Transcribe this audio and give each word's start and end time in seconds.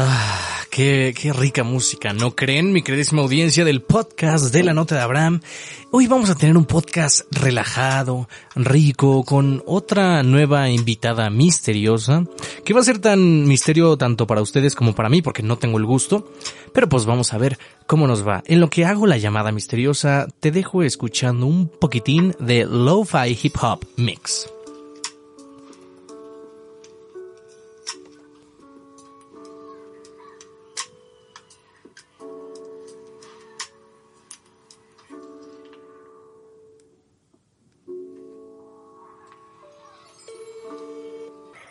Ah, 0.00 0.60
qué, 0.70 1.12
qué 1.20 1.32
rica 1.32 1.64
música, 1.64 2.12
¿no 2.12 2.36
creen, 2.36 2.70
mi 2.70 2.82
queridísima 2.82 3.20
audiencia 3.20 3.64
del 3.64 3.82
podcast 3.82 4.52
de 4.52 4.62
la 4.62 4.72
nota 4.72 4.94
de 4.94 5.00
Abraham? 5.00 5.40
Hoy 5.90 6.06
vamos 6.06 6.30
a 6.30 6.36
tener 6.36 6.56
un 6.56 6.66
podcast 6.66 7.22
relajado, 7.32 8.28
rico, 8.54 9.24
con 9.24 9.60
otra 9.66 10.22
nueva 10.22 10.70
invitada 10.70 11.30
misteriosa, 11.30 12.22
que 12.64 12.74
va 12.74 12.80
a 12.80 12.84
ser 12.84 13.00
tan 13.00 13.48
misterio 13.48 13.96
tanto 13.96 14.28
para 14.28 14.40
ustedes 14.40 14.76
como 14.76 14.94
para 14.94 15.08
mí, 15.08 15.20
porque 15.20 15.42
no 15.42 15.58
tengo 15.58 15.78
el 15.78 15.84
gusto, 15.84 16.30
pero 16.72 16.88
pues 16.88 17.04
vamos 17.04 17.34
a 17.34 17.38
ver 17.38 17.58
cómo 17.88 18.06
nos 18.06 18.24
va. 18.24 18.44
En 18.46 18.60
lo 18.60 18.70
que 18.70 18.84
hago 18.84 19.08
la 19.08 19.18
llamada 19.18 19.50
misteriosa, 19.50 20.28
te 20.38 20.52
dejo 20.52 20.84
escuchando 20.84 21.46
un 21.46 21.68
poquitín 21.68 22.36
de 22.38 22.66
Lo-Fi 22.66 23.36
Hip 23.42 23.56
Hop 23.60 23.84
Mix. 23.96 24.48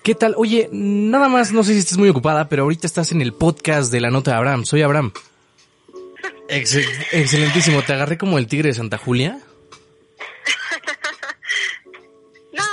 ¿Qué 0.07 0.16
tal? 0.16 0.35
Oye, 0.38 0.70
nada 0.71 1.27
más, 1.27 1.52
no 1.52 1.66
sé 1.66 1.73
si 1.73 1.79
estás 1.79 1.97
muy 1.97 2.07
ocupada, 2.07 2.47
pero 2.47 2.63
ahorita 2.63 2.88
estás 2.88 3.11
en 3.11 3.21
el 3.21 3.34
podcast 3.34 3.91
de 3.91 3.99
la 3.99 4.09
nota 4.09 4.31
de 4.31 4.38
Abraham. 4.38 4.63
Soy 4.63 4.81
Abraham. 4.81 5.11
excelentísimo. 6.47 7.81
¿Te 7.81 7.91
agarré 7.91 8.17
como 8.17 8.38
el 8.38 8.47
tigre 8.47 8.70
de 8.70 8.73
Santa 8.73 8.97
Julia? 8.97 9.31
no, 12.53 12.63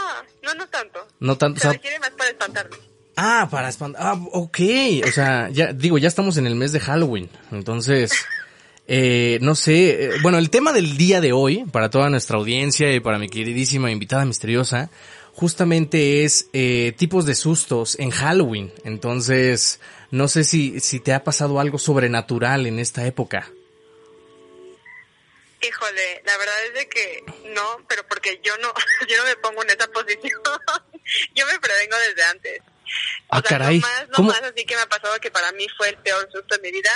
no, 0.45 0.55
no 0.55 0.69
tanto. 0.69 1.09
No 1.19 1.37
tanto. 1.37 1.59
Se 1.59 1.73
requiere 1.73 1.99
más 1.99 2.11
para 2.11 2.31
espantarme. 2.31 2.77
Ah, 3.17 3.49
para 3.51 3.69
espantar. 3.69 4.01
Ah, 4.01 4.17
ok. 4.31 4.59
O 5.05 5.11
sea, 5.11 5.49
ya 5.51 5.73
digo, 5.73 5.99
ya 5.99 6.07
estamos 6.07 6.37
en 6.37 6.47
el 6.47 6.55
mes 6.55 6.71
de 6.71 6.79
Halloween. 6.79 7.29
Entonces, 7.51 8.13
eh, 8.87 9.41
no 9.43 9.57
sé. 9.57 10.05
Eh, 10.05 10.11
bueno, 10.23 10.39
el 10.39 10.51
tema 10.51 10.73
del 10.73 10.97
día 10.97 11.21
de 11.21 11.33
hoy, 11.33 11.65
para 11.65 11.91
toda 11.91 12.11
nuestra 12.11 12.39
audiencia 12.39 12.95
y 12.95 13.01
para 13.01 13.19
mi 13.19 13.29
queridísima 13.29 13.91
invitada 13.91 14.25
misteriosa, 14.25 14.89
justamente 15.35 16.25
es 16.25 16.49
eh, 16.53 16.95
tipos 16.97 17.27
de 17.27 17.35
sustos 17.35 17.99
en 17.99 18.11
Halloween. 18.11 18.73
Entonces, 18.85 19.81
no 20.11 20.29
sé 20.29 20.45
si, 20.45 20.81
si 20.81 21.01
te 21.01 21.13
ha 21.13 21.25
pasado 21.25 21.61
algo 21.61 21.79
sobrenatural 21.79 22.67
en 22.67 22.79
esta 22.79 23.05
época. 23.07 23.51
Híjole, 25.61 26.23
la 26.25 26.37
verdad 26.37 26.67
es 26.67 26.75
de 26.75 26.89
que 26.89 27.25
no, 27.55 27.85
pero 27.89 28.07
porque 28.07 28.41
yo 28.43 28.57
no, 28.59 28.73
yo 29.09 29.17
no 29.19 29.25
me 29.25 29.37
pongo 29.37 29.63
en 29.63 29.71
esa 29.71 29.87
posición. 29.89 30.41
yo 31.35 31.47
me 31.47 31.59
prevengo 31.59 31.97
desde 32.09 32.23
antes. 32.25 32.63
ah, 33.31 33.43
caray. 33.43 33.81
No 33.81 33.87
más, 33.87 34.07
no 34.19 34.25
más 34.25 34.43
así 34.43 34.65
que 34.65 34.77
me 34.77 34.83
ha 34.83 34.89
pasado 34.89 35.19
que 35.21 35.31
para 35.31 35.53
mí 35.53 35.67
fue 35.77 35.89
el 35.89 35.97
peor 35.99 36.29
susto 36.31 36.57
de 36.57 36.63
mi 36.63 36.71
vida 36.71 36.93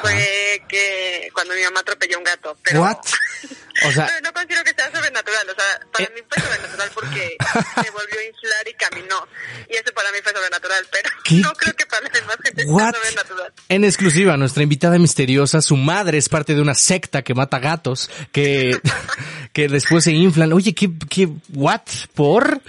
fue 0.00 0.62
que 0.68 1.28
cuando 1.32 1.54
mi 1.54 1.62
mamá 1.62 1.80
atropelló 1.80 2.18
un 2.18 2.24
gato. 2.24 2.56
Pero, 2.64 2.82
What? 2.82 2.98
O 3.84 3.92
sea, 3.92 4.08
no 4.22 4.32
considero 4.32 4.64
que 4.64 4.72
sea 4.72 4.90
sobrenatural. 4.90 5.50
O 5.50 5.54
sea, 5.54 5.80
para 5.92 6.04
eh. 6.04 6.12
mí 6.14 6.20
fue 6.28 6.42
sobrenatural 6.42 6.90
porque 6.94 7.36
se 7.82 7.90
volvió 7.90 8.20
a 8.20 8.24
inflar 8.24 8.68
y 8.68 8.74
caminó. 8.74 9.28
Y 9.68 9.74
eso 9.74 9.92
para 9.94 10.10
mí 10.12 10.18
fue 10.22 10.32
sobrenatural. 10.32 10.86
Pero 10.90 11.10
no 11.42 11.52
creo 11.52 11.74
que 11.74 11.86
para 11.86 12.02
la 12.02 12.08
demás 12.08 12.36
gente 12.42 12.64
sea 12.64 12.92
sobrenatural. 12.92 13.52
En 13.68 13.84
exclusiva, 13.84 14.36
nuestra 14.36 14.62
invitada 14.62 14.98
misteriosa, 14.98 15.60
su 15.60 15.76
madre 15.76 16.18
es 16.18 16.28
parte 16.28 16.54
de 16.54 16.62
una 16.62 16.74
secta 16.74 17.22
que 17.22 17.34
mata 17.34 17.58
gatos 17.58 18.10
que, 18.32 18.80
que 19.52 19.68
después 19.68 20.04
se 20.04 20.12
inflan. 20.12 20.52
Oye, 20.52 20.74
¿qué, 20.74 20.90
qué, 21.10 21.28
what? 21.52 21.82
¿Por? 22.14 22.62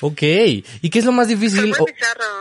Ok. 0.00 0.22
¿Y 0.22 0.90
qué 0.90 0.98
es 0.98 1.04
lo 1.04 1.12
más 1.12 1.28
difícil? 1.28 1.74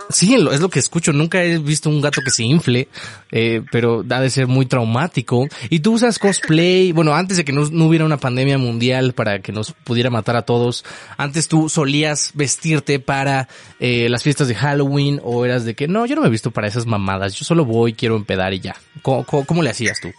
sí, 0.09 0.35
es 0.35 0.59
lo 0.59 0.69
que 0.69 0.79
escucho. 0.79 1.11
Nunca 1.11 1.43
he 1.43 1.57
visto 1.57 1.89
un 1.89 2.01
gato 2.01 2.21
que 2.23 2.31
se 2.31 2.43
infle, 2.43 2.87
eh, 3.31 3.61
pero 3.71 4.03
ha 4.09 4.21
de 4.21 4.29
ser 4.29 4.47
muy 4.47 4.65
traumático. 4.65 5.47
Y 5.69 5.79
tú 5.79 5.93
usas 5.93 6.19
cosplay, 6.19 6.91
bueno, 6.91 7.13
antes 7.13 7.37
de 7.37 7.45
que 7.45 7.51
no, 7.51 7.67
no 7.69 7.87
hubiera 7.87 8.05
una 8.05 8.12
pandemia 8.17 8.57
mundial 8.57 9.13
para 9.13 9.41
que 9.41 9.51
nos 9.51 9.73
pudiera 9.73 10.09
matar 10.09 10.35
a 10.35 10.43
todos, 10.43 10.85
antes 11.17 11.47
tú 11.47 11.69
solías 11.69 12.31
vestirte 12.33 12.99
para 12.99 13.47
eh, 13.79 14.07
las 14.09 14.23
fiestas 14.23 14.47
de 14.47 14.55
Halloween 14.55 15.19
o 15.23 15.45
eras 15.45 15.65
de 15.65 15.75
que 15.75 15.87
no, 15.87 16.05
yo 16.05 16.15
no 16.15 16.21
me 16.21 16.27
he 16.27 16.31
visto 16.31 16.51
para 16.51 16.67
esas 16.67 16.85
mamadas, 16.85 17.33
yo 17.35 17.45
solo 17.45 17.65
voy, 17.65 17.93
quiero 17.93 18.15
empedar 18.15 18.53
y 18.53 18.59
ya. 18.59 18.75
¿Cómo, 19.01 19.25
cómo, 19.25 19.63
le 19.63 19.69
hacías 19.69 19.99
tú? 19.99 20.11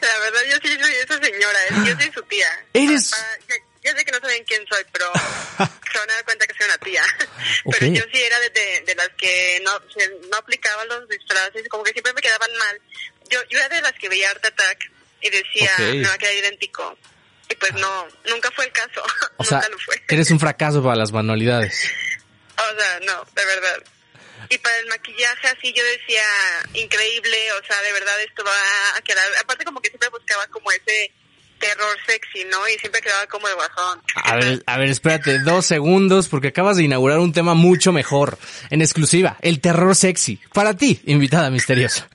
La 0.00 0.18
verdad, 0.20 0.40
yo 0.50 0.56
sí 0.62 0.78
soy 0.80 0.92
esa 0.92 1.14
señora, 1.14 1.58
yo 1.86 1.96
soy 2.00 2.12
su 2.12 2.22
tía. 2.22 2.46
Eres... 2.72 3.12
Ya, 3.84 3.96
sé 3.96 4.04
que 4.04 4.12
no 4.12 4.18
saben 4.18 4.44
quién 4.44 4.62
soy, 4.68 4.84
pero 4.92 5.06
se 5.56 5.98
van 5.98 6.10
a 6.10 6.14
dar 6.14 6.24
cuenta 6.24 6.46
que 6.46 6.54
soy 6.54 6.66
una 6.66 6.78
tía. 6.78 7.02
Pero 7.70 7.86
yo 7.86 8.02
sí 8.12 8.20
era 8.20 8.38
de, 8.40 8.82
de, 8.84 8.94
las 8.94 9.08
que 9.16 9.62
no, 9.64 9.72
no 10.30 10.36
aplicaba 10.36 10.84
los 10.84 11.08
disfraces, 11.08 11.66
como 11.70 11.84
que 11.84 11.92
siempre 11.92 12.12
me 12.12 12.20
quedaban 12.20 12.50
mal. 12.58 12.80
Yo, 13.30 13.40
yo 13.48 13.58
era 13.58 13.68
de 13.68 13.80
las 13.80 13.92
que 13.92 14.08
veía 14.08 14.30
Art 14.30 14.44
Attack 14.44 14.90
y 15.20 15.30
decía, 15.30 15.70
me 15.78 16.06
va 16.06 16.14
a 16.14 16.18
quedar 16.18 16.34
idéntico. 16.34 16.96
Y 17.50 17.54
pues 17.54 17.72
no, 17.74 18.06
nunca 18.28 18.50
fue 18.50 18.66
el 18.66 18.72
caso. 18.72 19.02
O 19.36 19.44
sea, 19.44 19.62
eres 20.08 20.30
un 20.30 20.38
fracaso 20.40 20.82
para 20.82 20.96
las 20.96 21.12
manualidades. 21.12 21.90
O 22.58 22.76
sea, 22.80 22.98
no, 23.06 23.24
de 23.36 23.44
verdad. 23.46 23.84
Y 24.48 24.58
para 24.58 24.76
el 24.78 24.88
maquillaje 24.88 25.46
así 25.46 25.72
yo 25.72 25.84
decía, 25.84 26.24
increíble, 26.74 27.52
o 27.52 27.64
sea, 27.64 27.80
de 27.82 27.92
verdad 27.92 28.20
esto 28.20 28.42
va 28.44 28.98
a 28.98 29.00
quedar... 29.02 29.24
Aparte 29.40 29.64
como 29.64 29.80
que 29.80 29.90
siempre 29.90 30.08
buscaba 30.08 30.44
como 30.48 30.72
ese 30.72 31.12
terror 31.60 31.96
sexy, 32.06 32.44
¿no? 32.50 32.66
Y 32.68 32.78
siempre 32.78 33.00
quedaba 33.00 33.26
como 33.26 33.46
de 33.46 33.54
bajón. 33.54 34.02
A 34.16 34.36
ver, 34.36 34.62
a 34.66 34.78
ver, 34.78 34.88
espérate, 34.88 35.38
dos 35.40 35.66
segundos, 35.66 36.28
porque 36.28 36.48
acabas 36.48 36.76
de 36.76 36.82
inaugurar 36.82 37.20
un 37.20 37.32
tema 37.32 37.54
mucho 37.54 37.92
mejor. 37.92 38.38
En 38.70 38.80
exclusiva, 38.80 39.36
el 39.40 39.60
terror 39.60 39.94
sexy. 39.94 40.40
Para 40.52 40.74
ti, 40.74 41.00
invitada 41.04 41.50
misteriosa. 41.50 42.08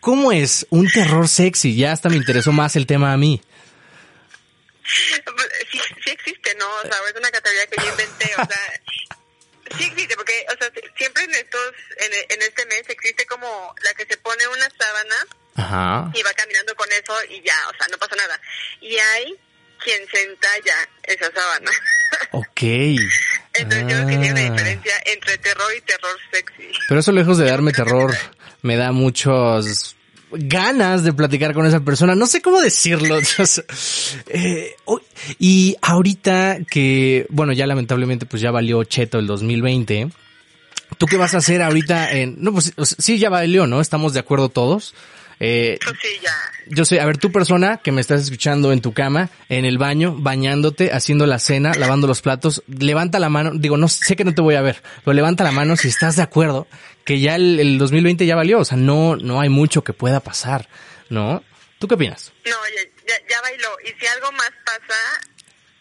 ¿Cómo 0.00 0.32
es 0.32 0.66
un 0.70 0.90
terror 0.90 1.28
sexy? 1.28 1.76
Ya 1.76 1.92
hasta 1.92 2.08
me 2.08 2.16
interesó 2.16 2.52
más 2.52 2.74
el 2.76 2.86
tema 2.86 3.12
a 3.12 3.16
mí. 3.16 3.42
Sí, 5.70 5.78
sí 6.04 6.10
existe, 6.10 6.54
¿no? 6.56 6.66
O 6.66 6.82
sea, 6.82 6.96
es 7.08 7.16
una 7.16 7.30
categoría 7.30 7.66
que 7.66 7.82
yo 7.82 7.90
inventé, 7.90 8.32
o 8.34 8.46
sea, 8.46 8.80
sí 9.78 9.84
existe, 9.84 10.16
porque, 10.16 10.46
o 10.52 10.58
sea, 10.58 10.70
siempre 10.96 11.24
en 11.24 11.34
estos, 11.34 11.74
en, 11.98 12.12
en 12.28 12.42
este 12.42 12.66
mes 12.66 12.82
existe 12.88 13.26
como 13.26 13.74
la 13.84 13.94
que 13.94 14.06
se 14.06 14.16
pone 14.16 14.48
una 14.48 14.68
sábana 14.78 15.26
Ajá. 15.56 16.10
y 16.14 16.22
va 16.22 16.32
caminando 16.32 16.74
con 16.74 16.90
eso 16.90 17.14
y 17.28 17.42
ya, 17.42 17.68
o 17.68 17.76
sea, 17.76 17.86
no 17.88 17.98
pasa 17.98 18.16
nada. 18.16 18.40
Y 18.80 18.96
hay 18.96 19.38
quien 19.82 20.06
se 20.08 20.22
entalla 20.22 20.88
esa 21.04 21.30
sábana. 21.32 21.70
Ok. 22.32 22.62
Entonces 23.54 23.82
yo 23.82 23.86
creo 23.86 24.06
que 24.06 24.12
hay 24.14 24.30
una 24.30 24.40
ah. 24.40 24.50
diferencia 24.50 25.02
entre 25.06 25.38
terror 25.38 25.72
y 25.76 25.80
terror 25.80 26.16
sexy. 26.32 26.70
Pero 26.88 27.00
eso 27.00 27.12
lejos 27.12 27.38
de 27.38 27.46
darme 27.46 27.72
terror, 27.72 28.14
me 28.62 28.76
da 28.76 28.92
muchos 28.92 29.96
ganas 30.32 31.02
de 31.02 31.12
platicar 31.12 31.54
con 31.54 31.66
esa 31.66 31.80
persona. 31.80 32.14
No 32.14 32.26
sé 32.26 32.40
cómo 32.40 32.60
decirlo. 32.60 33.18
eh, 34.28 34.76
y 35.38 35.76
ahorita 35.82 36.58
que, 36.70 37.26
bueno, 37.30 37.52
ya 37.52 37.66
lamentablemente 37.66 38.26
pues 38.26 38.42
ya 38.42 38.50
valió 38.50 38.84
Cheto 38.84 39.18
el 39.18 39.26
2020. 39.26 40.10
¿Tú 40.98 41.06
qué 41.06 41.16
vas 41.16 41.34
a 41.34 41.38
hacer 41.38 41.62
ahorita 41.62 42.12
en, 42.12 42.36
no, 42.42 42.52
pues 42.52 42.74
sí, 42.76 43.18
ya 43.18 43.30
valió, 43.30 43.66
¿no? 43.66 43.80
Estamos 43.80 44.12
de 44.12 44.20
acuerdo 44.20 44.48
todos. 44.48 44.94
Eh, 45.42 45.78
pues 45.82 45.96
sí, 46.02 46.08
ya. 46.22 46.36
Yo 46.66 46.84
sé, 46.84 47.00
a 47.00 47.06
ver, 47.06 47.16
tu 47.16 47.32
persona 47.32 47.78
que 47.78 47.92
me 47.92 48.02
estás 48.02 48.20
escuchando 48.20 48.72
en 48.72 48.82
tu 48.82 48.92
cama, 48.92 49.30
en 49.48 49.64
el 49.64 49.78
baño, 49.78 50.14
bañándote, 50.16 50.92
haciendo 50.92 51.26
la 51.26 51.38
cena, 51.38 51.72
lavando 51.74 52.06
los 52.06 52.20
platos, 52.20 52.62
levanta 52.68 53.18
la 53.18 53.30
mano, 53.30 53.52
digo, 53.54 53.78
no 53.78 53.88
sé 53.88 54.16
que 54.16 54.24
no 54.24 54.34
te 54.34 54.42
voy 54.42 54.54
a 54.54 54.60
ver, 54.60 54.82
pero 55.02 55.14
levanta 55.14 55.42
la 55.42 55.50
mano 55.50 55.76
si 55.76 55.88
estás 55.88 56.16
de 56.16 56.22
acuerdo 56.22 56.68
que 57.04 57.20
ya 57.20 57.36
el, 57.36 57.78
2020 57.78 58.26
ya 58.26 58.36
valió, 58.36 58.60
o 58.60 58.64
sea, 58.64 58.76
no, 58.76 59.16
no 59.16 59.40
hay 59.40 59.48
mucho 59.48 59.82
que 59.82 59.94
pueda 59.94 60.20
pasar, 60.20 60.68
¿no? 61.08 61.42
¿Tú 61.78 61.88
qué 61.88 61.94
opinas? 61.94 62.32
No, 62.44 62.56
ya, 63.08 63.14
ya 63.28 63.40
bailó, 63.40 63.70
y 63.84 63.98
si 63.98 64.06
algo 64.06 64.30
más 64.32 64.50
pasa, 64.64 65.00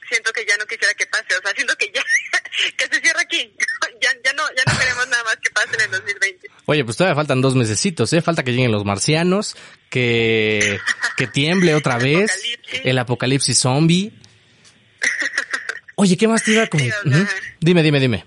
siento 0.10 0.34
que 0.34 0.46
ya 0.46 0.58
no 0.58 0.66
quisiera 0.66 0.94
que 0.94 1.06
pase, 1.06 1.36
o 1.38 1.42
sea, 1.42 1.52
siento 1.56 1.76
que 1.78 1.92
ya, 1.94 2.04
que 2.78 2.86
se 2.88 3.02
cierra 3.02 3.22
aquí, 3.22 3.54
ya, 4.02 4.10
ya 4.24 4.34
no, 4.34 4.44
ya 4.56 4.64
no 4.66 4.80
queremos 4.80 5.08
nada 5.08 5.24
más 5.24 5.38
que 5.38 5.50
pase 5.52 5.76
en 5.76 5.82
el 5.82 5.92
2020. 5.92 6.50
Oye, 6.66 6.84
pues 6.84 6.98
todavía 6.98 7.16
faltan 7.16 7.42
dos 7.42 7.56
mesecitos, 7.56 8.12
¿eh? 8.14 8.22
Falta 8.22 8.44
que 8.44 8.52
lleguen 8.52 8.72
los 8.72 8.86
marcianos, 8.86 9.56
que, 9.90 10.80
que 11.18 11.28
tiemble 11.28 11.76
otra 11.76 11.98
vez, 12.00 12.44
el 12.84 12.98
apocalipsis 12.98 13.58
zombie. 13.58 14.12
Oye, 15.96 16.18
¿qué 16.18 16.28
más 16.28 16.44
te 16.44 16.52
iba 16.52 16.64
a 16.64 16.70
Dime, 17.60 17.84
dime, 17.84 18.00
dime. 18.00 18.26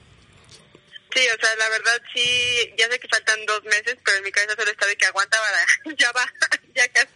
Sí, 1.15 1.21
o 1.29 1.41
sea, 1.41 1.57
la 1.57 1.69
verdad 1.69 2.01
sí, 2.15 2.75
ya 2.79 2.89
sé 2.89 2.99
que 2.99 3.09
faltan 3.09 3.45
dos 3.45 3.63
meses, 3.65 3.97
pero 4.03 4.17
en 4.17 4.25
mi 4.25 4.33
cabeza 4.33 4.55
solo 4.57 4.71
está 4.71 4.87
de 4.87 4.97
que 4.97 5.05
aguanta 5.05 5.39
para, 5.39 5.95
ya 5.97 6.11
va, 6.13 6.27
ya 6.75 6.89
casi. 6.89 7.12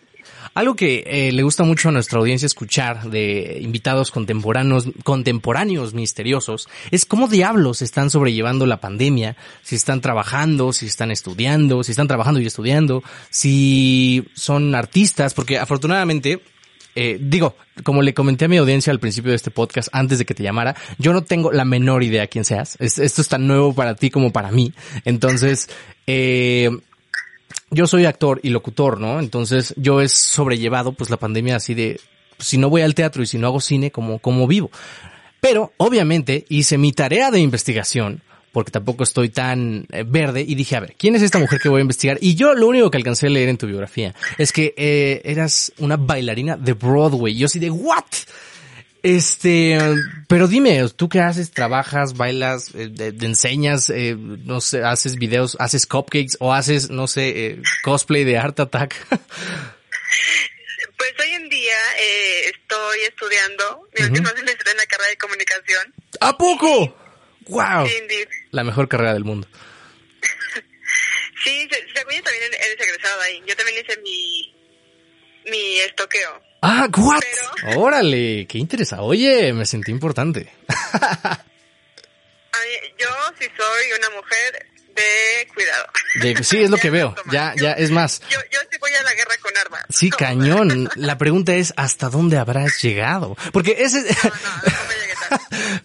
Algo 0.56 0.74
que 0.74 1.04
eh, 1.06 1.32
le 1.32 1.42
gusta 1.42 1.64
mucho 1.64 1.90
a 1.90 1.92
nuestra 1.92 2.18
audiencia 2.18 2.46
escuchar 2.46 3.10
de 3.10 3.58
invitados 3.60 4.10
contemporáneos, 4.10 4.88
contemporáneos 5.04 5.92
misteriosos 5.92 6.66
es 6.90 7.04
cómo 7.04 7.28
diablos 7.28 7.82
están 7.82 8.08
sobrellevando 8.08 8.64
la 8.64 8.80
pandemia, 8.80 9.36
si 9.62 9.76
están 9.76 10.00
trabajando, 10.00 10.72
si 10.72 10.86
están 10.86 11.10
estudiando, 11.10 11.84
si 11.84 11.90
están 11.90 12.08
trabajando 12.08 12.40
y 12.40 12.46
estudiando, 12.46 13.04
si 13.28 14.26
son 14.32 14.74
artistas, 14.74 15.34
porque 15.34 15.58
afortunadamente 15.58 16.40
eh, 16.94 17.18
digo, 17.20 17.54
como 17.84 18.00
le 18.00 18.14
comenté 18.14 18.46
a 18.46 18.48
mi 18.48 18.56
audiencia 18.56 18.90
al 18.90 18.98
principio 18.98 19.32
de 19.32 19.36
este 19.36 19.50
podcast, 19.50 19.90
antes 19.92 20.18
de 20.18 20.24
que 20.24 20.32
te 20.32 20.42
llamara, 20.42 20.74
yo 20.96 21.12
no 21.12 21.22
tengo 21.22 21.52
la 21.52 21.66
menor 21.66 22.02
idea 22.02 22.28
quién 22.28 22.46
seas. 22.46 22.78
esto 22.80 23.02
es 23.20 23.28
tan 23.28 23.46
nuevo 23.46 23.74
para 23.74 23.94
ti 23.94 24.08
como 24.08 24.32
para 24.32 24.50
mí. 24.50 24.72
Entonces, 25.04 25.68
eh, 26.06 26.70
yo 27.70 27.86
soy 27.86 28.04
actor 28.04 28.40
y 28.42 28.50
locutor, 28.50 29.00
¿no? 29.00 29.18
Entonces 29.20 29.74
yo 29.76 30.00
he 30.00 30.08
sobrellevado 30.08 30.92
pues 30.92 31.10
la 31.10 31.16
pandemia 31.16 31.56
así 31.56 31.74
de, 31.74 32.00
pues, 32.36 32.48
si 32.48 32.58
no 32.58 32.70
voy 32.70 32.82
al 32.82 32.94
teatro 32.94 33.22
y 33.22 33.26
si 33.26 33.38
no 33.38 33.46
hago 33.46 33.60
cine, 33.60 33.90
como, 33.90 34.18
como 34.18 34.46
vivo. 34.46 34.70
Pero 35.40 35.72
obviamente 35.76 36.44
hice 36.48 36.78
mi 36.78 36.92
tarea 36.92 37.30
de 37.30 37.40
investigación 37.40 38.22
porque 38.56 38.70
tampoco 38.70 39.04
estoy 39.04 39.28
tan 39.28 39.86
eh, 39.92 40.02
verde 40.06 40.40
y 40.40 40.54
dije, 40.54 40.76
a 40.76 40.80
ver, 40.80 40.94
¿quién 40.96 41.14
es 41.14 41.20
esta 41.20 41.38
mujer 41.38 41.60
que 41.60 41.68
voy 41.68 41.80
a 41.80 41.82
investigar? 41.82 42.16
Y 42.22 42.36
yo 42.36 42.54
lo 42.54 42.68
único 42.68 42.90
que 42.90 42.96
alcancé 42.96 43.26
a 43.26 43.30
leer 43.30 43.50
en 43.50 43.58
tu 43.58 43.66
biografía 43.66 44.14
es 44.38 44.50
que 44.50 44.72
eh, 44.78 45.20
eras 45.24 45.74
una 45.76 45.98
bailarina 45.98 46.56
de 46.56 46.72
Broadway. 46.72 47.34
Y 47.34 47.38
yo 47.40 47.46
así 47.46 47.58
de, 47.58 47.68
¿what? 47.68 48.04
Este, 49.02 49.78
pero 50.28 50.48
dime, 50.48 50.88
¿tú 50.96 51.08
qué 51.08 51.20
haces? 51.20 51.52
¿Trabajas, 51.52 52.16
bailas, 52.16 52.74
eh, 52.74 52.90
enseñas, 53.20 53.90
eh, 53.90 54.16
no 54.16 54.60
sé, 54.60 54.82
haces 54.82 55.16
videos, 55.16 55.56
haces 55.60 55.86
cupcakes 55.86 56.36
o 56.40 56.52
haces, 56.52 56.90
no 56.90 57.06
sé, 57.06 57.28
eh, 57.28 57.62
cosplay 57.82 58.24
de 58.24 58.38
Art 58.38 58.58
Attack? 58.58 58.96
pues 60.96 61.12
hoy 61.20 61.34
en 61.34 61.48
día 61.48 61.76
estoy 62.46 63.00
estudiando 63.08 63.88
mi 63.98 64.06
último 64.06 64.28
semestre 64.28 64.72
en 64.72 64.76
la 64.76 64.86
carrera 64.86 65.10
de 65.10 65.16
comunicación. 65.18 65.94
¿A 66.20 66.36
poco? 66.36 66.96
¡Wow! 67.48 67.88
la 68.50 68.64
mejor 68.64 68.88
carrera 68.88 69.12
del 69.12 69.24
mundo. 69.24 69.46
sí, 71.44 71.68
según 71.94 72.14
yo 72.14 72.22
también 72.22 72.44
eres 72.44 72.80
egresado 72.80 73.20
ahí. 73.20 73.42
Yo 73.46 73.54
también 73.54 73.84
hice 73.84 74.00
mi, 74.00 74.54
mi 75.50 75.78
estoqueo. 75.80 76.42
Ah, 76.68 76.88
what? 76.96 77.22
Órale, 77.76 78.44
qué 78.48 78.58
interesante. 78.58 79.04
Oye, 79.04 79.52
me 79.52 79.64
sentí 79.64 79.92
importante. 79.92 80.52
yo 82.98 83.06
sí 83.38 83.46
soy 83.56 83.92
una 83.96 84.10
mujer 84.10 84.66
de 84.96 85.46
cuidado. 85.54 85.86
sí, 86.42 86.64
es 86.64 86.70
lo 86.70 86.76
que 86.76 86.90
veo. 86.90 87.14
Ya, 87.30 87.54
ya, 87.56 87.70
es 87.72 87.92
más. 87.92 88.20
Yo, 88.28 88.40
yo 88.50 88.58
sí 88.68 88.78
voy 88.80 88.90
a 88.94 89.02
la 89.04 89.14
guerra 89.14 89.36
con 89.40 89.56
armas. 89.56 89.84
Sí, 89.90 90.10
cañón. 90.10 90.90
La 90.96 91.16
pregunta 91.18 91.54
es, 91.54 91.72
¿hasta 91.76 92.08
dónde 92.08 92.36
habrás 92.36 92.82
llegado? 92.82 93.36
Porque 93.52 93.76
ese... 93.78 94.02
No, 94.02 94.06
no, 94.08 94.30
no 94.64 94.88
me 94.88 94.94
llegué 94.96 95.14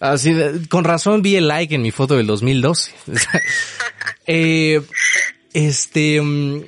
Así, 0.00 0.66
con 0.68 0.82
razón 0.82 1.22
vi 1.22 1.36
el 1.36 1.46
like 1.46 1.76
en 1.76 1.82
mi 1.82 1.92
foto 1.92 2.16
del 2.16 2.26
2012. 2.26 2.92
eh, 4.26 4.82
este, 5.52 6.20
mm, 6.20 6.64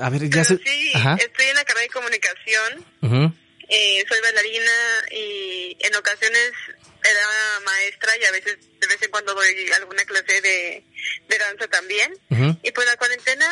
a 0.00 0.08
ver, 0.08 0.30
ya 0.30 0.44
sé. 0.44 0.58
Sí, 0.64 0.92
estoy 0.94 1.46
en 1.48 1.54
la 1.54 1.64
carrera 1.64 1.82
de 1.82 1.88
comunicación. 1.90 3.47
Eh, 3.68 4.04
soy 4.08 4.20
bailarina 4.20 4.72
y 5.10 5.76
en 5.80 5.94
ocasiones 5.94 6.52
era 7.04 7.60
maestra 7.64 8.16
y 8.18 8.24
a 8.24 8.32
veces 8.32 8.58
de 8.80 8.86
vez 8.86 9.00
en 9.02 9.10
cuando 9.10 9.34
doy 9.34 9.70
alguna 9.72 10.04
clase 10.04 10.40
de, 10.40 10.84
de 11.28 11.38
danza 11.38 11.68
también. 11.68 12.12
Y 12.62 12.70
pues 12.72 12.86
la 12.86 12.96
cuarentena, 12.96 13.46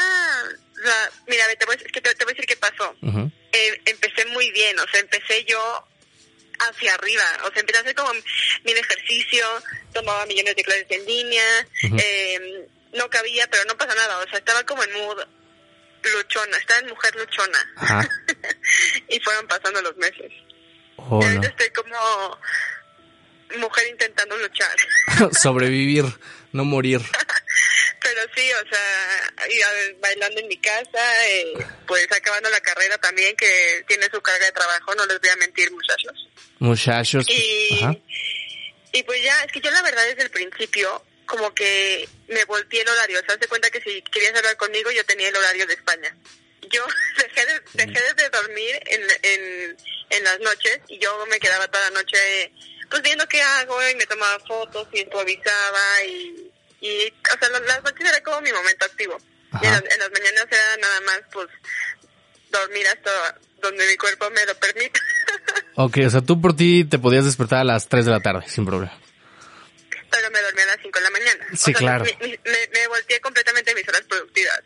mira, 1.26 1.46
te 1.58 1.66
voy, 1.66 1.76
es 1.76 1.92
que 1.92 2.00
te, 2.00 2.10
voy 2.24 2.32
a 2.32 2.34
decir 2.34 2.46
qué 2.46 2.56
pasó. 2.56 2.94
eh, 3.52 3.80
empecé 3.86 4.24
muy 4.26 4.50
bien, 4.52 4.78
o 4.78 4.86
sea, 4.88 5.00
empecé 5.00 5.44
yo 5.44 5.88
hacia 6.58 6.94
arriba, 6.94 7.24
o 7.44 7.50
sea, 7.50 7.60
empecé 7.60 7.78
a 7.78 7.82
hacer 7.82 7.94
como 7.94 8.12
mil 8.12 8.76
ejercicio, 8.76 9.46
tomaba 9.92 10.26
millones 10.26 10.56
de 10.56 10.64
clases 10.64 10.86
en 10.90 11.06
línea, 11.06 11.68
eh, 11.82 12.66
no 12.94 13.10
cabía, 13.10 13.46
pero 13.48 13.64
no 13.64 13.76
pasa 13.76 13.94
nada, 13.94 14.18
o 14.18 14.28
sea, 14.28 14.38
estaba 14.38 14.64
como 14.64 14.82
en 14.82 14.92
mood 14.94 15.18
luchona, 16.02 16.56
estaba 16.58 16.80
en 16.80 16.88
mujer 16.88 17.14
luchona. 17.16 17.58
y 19.08 19.20
fueron 19.20 19.46
pasando 19.46 19.82
los 19.82 19.96
meses. 19.96 20.32
Oh, 20.96 21.20
estoy 21.22 21.70
como 21.70 22.38
mujer 23.58 23.86
intentando 23.88 24.36
luchar. 24.38 24.76
Sobrevivir, 25.32 26.04
no 26.52 26.64
morir. 26.64 27.00
Pero 28.02 28.20
sí, 28.36 28.48
o 28.52 28.68
sea, 28.68 29.48
iba 29.50 29.66
bailando 30.00 30.40
en 30.40 30.48
mi 30.48 30.56
casa, 30.58 31.26
eh, 31.28 31.66
pues 31.86 32.06
acabando 32.12 32.48
la 32.50 32.60
carrera 32.60 32.96
también, 32.98 33.34
que 33.36 33.84
tiene 33.88 34.06
su 34.12 34.20
carga 34.20 34.46
de 34.46 34.52
trabajo, 34.52 34.94
no 34.94 35.06
les 35.06 35.20
voy 35.20 35.30
a 35.30 35.36
mentir, 35.36 35.70
muchachos. 35.72 36.28
Muchachos. 36.60 37.26
Y, 37.28 37.80
y 38.92 39.02
pues 39.02 39.22
ya, 39.22 39.42
es 39.44 39.52
que 39.52 39.60
yo 39.60 39.70
la 39.72 39.82
verdad 39.82 40.04
desde 40.06 40.22
el 40.22 40.30
principio 40.30 41.02
como 41.26 41.52
que 41.52 42.08
me 42.28 42.44
volteé 42.44 42.82
el 42.82 42.88
horario. 42.88 43.20
Se 43.26 43.34
hace 43.34 43.48
cuenta 43.48 43.70
que 43.70 43.80
si 43.80 44.00
querías 44.02 44.34
hablar 44.36 44.56
conmigo, 44.56 44.90
yo 44.92 45.04
tenía 45.04 45.28
el 45.28 45.36
horario 45.36 45.66
de 45.66 45.74
España. 45.74 46.16
Yo 46.70 46.84
dejé 47.16 47.46
de, 47.46 47.60
dejé 47.74 48.14
de 48.14 48.30
dormir 48.30 48.80
en, 48.86 49.02
en, 49.22 49.76
en 50.10 50.24
las 50.24 50.40
noches 50.40 50.80
y 50.88 50.98
yo 50.98 51.26
me 51.26 51.38
quedaba 51.38 51.68
toda 51.68 51.90
la 51.90 52.00
noche 52.00 52.52
pues 52.90 53.02
viendo 53.02 53.26
qué 53.28 53.42
hago 53.42 53.76
y 53.88 53.94
me 53.96 54.06
tomaba 54.06 54.38
fotos 54.40 54.86
y 54.92 55.00
improvisaba 55.00 56.04
y, 56.06 56.50
y 56.80 57.08
o 57.08 57.38
sea, 57.38 57.48
las 57.48 57.82
noches 57.82 58.08
era 58.08 58.22
como 58.22 58.40
mi 58.40 58.52
momento 58.52 58.84
activo. 58.84 59.18
Y 59.62 59.66
en 59.66 59.72
las, 59.72 59.82
en 59.82 59.98
las, 59.98 60.10
mañanas 60.10 60.46
era 60.50 60.76
nada 60.80 61.00
más 61.00 61.20
pues 61.32 61.48
dormir 62.50 62.86
hasta 62.88 63.38
donde 63.60 63.86
mi 63.86 63.96
cuerpo 63.96 64.30
me 64.30 64.44
lo 64.46 64.54
permita. 64.56 65.00
ok, 65.74 65.98
o 66.06 66.10
sea, 66.10 66.20
tú 66.20 66.40
por 66.40 66.54
ti 66.54 66.84
te 66.84 66.98
podías 66.98 67.24
despertar 67.24 67.60
a 67.60 67.64
las 67.64 67.88
3 67.88 68.04
de 68.04 68.10
la 68.10 68.20
tarde 68.20 68.48
sin 68.48 68.64
problema 68.64 68.96
pero 70.16 70.30
me 70.30 70.40
dormí 70.40 70.60
a 70.62 70.66
las 70.66 70.78
5 70.82 70.98
de 70.98 71.04
la 71.04 71.10
mañana. 71.10 71.46
Sí, 71.54 71.74
claro. 71.74 72.04
Me, 72.04 72.68
me, 72.72 72.88
volteé 72.88 73.20
completamente 73.20 73.74
mis 73.74 73.88
horas 73.88 74.02
productivas. 74.08 74.62